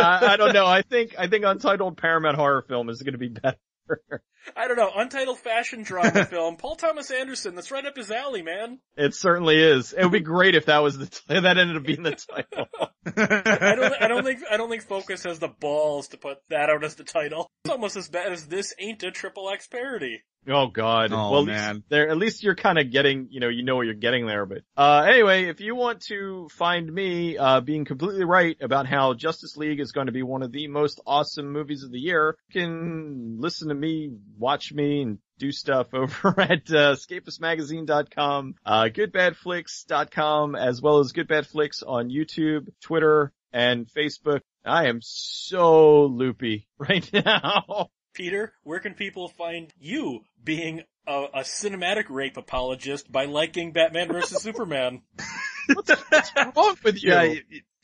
[0.00, 0.66] I, I don't know.
[0.66, 4.22] I think I think Untitled Paramount horror film is going to be better.
[4.56, 6.56] I don't know, untitled fashion drama film.
[6.56, 8.78] Paul Thomas Anderson, that's right up his alley, man.
[8.96, 9.92] It certainly is.
[9.92, 12.66] It would be great if that was the t- that ended up being the title.
[13.06, 16.70] I don't, I don't think, I don't think Focus has the balls to put that
[16.70, 17.50] out as the title.
[17.64, 20.22] It's almost as bad as this ain't a triple X parody.
[20.48, 21.12] Oh God.
[21.12, 21.82] Oh, well, at least man.
[21.88, 24.44] there, at least you're kind of getting, you know, you know what you're getting there.
[24.44, 29.14] But uh, anyway, if you want to find me uh, being completely right about how
[29.14, 32.36] Justice League is going to be one of the most awesome movies of the year,
[32.48, 38.84] you can listen to me, watch me, and do stuff over at uh, escapistmagazine.com, uh,
[38.84, 44.40] goodbadflix.com, as well as Good Bad Flicks on YouTube, Twitter, and Facebook.
[44.64, 47.90] I am so loopy right now.
[48.14, 54.08] Peter, where can people find you being a, a cinematic rape apologist by liking Batman
[54.08, 55.02] vs Superman?
[55.74, 57.12] What's wrong with you?
[57.12, 57.34] Yeah,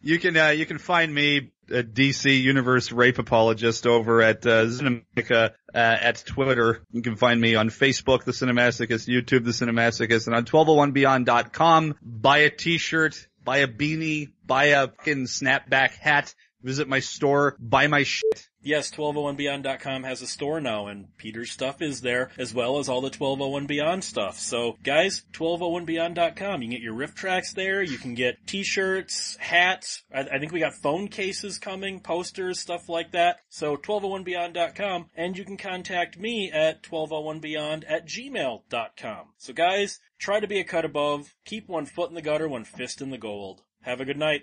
[0.01, 4.67] you, can uh, you can find me a DC Universe rape apologist over at uh,
[4.67, 6.83] Cinematica uh, at Twitter.
[6.91, 11.97] You can find me on Facebook, The Cinemasochist, YouTube, The Cinemasochist, and on 1201beyond.com.
[12.03, 16.35] Buy a T-shirt, buy a beanie, buy a fucking snapback hat.
[16.69, 18.47] Visit my store, buy my shit.
[18.61, 23.01] Yes, 1201beyond.com has a store now and Peter's stuff is there as well as all
[23.01, 24.39] the 1201 Beyond stuff.
[24.39, 26.61] So guys, 1201beyond.com.
[26.61, 27.83] You can get your riff tracks there.
[27.83, 30.03] You can get t-shirts, hats.
[30.15, 33.39] I, I think we got phone cases coming, posters, stuff like that.
[33.49, 39.29] So 1201beyond.com and you can contact me at 1201beyond at gmail.com.
[39.39, 41.35] So guys, try to be a cut above.
[41.47, 43.63] Keep one foot in the gutter, one fist in the gold.
[43.81, 44.43] Have a good night.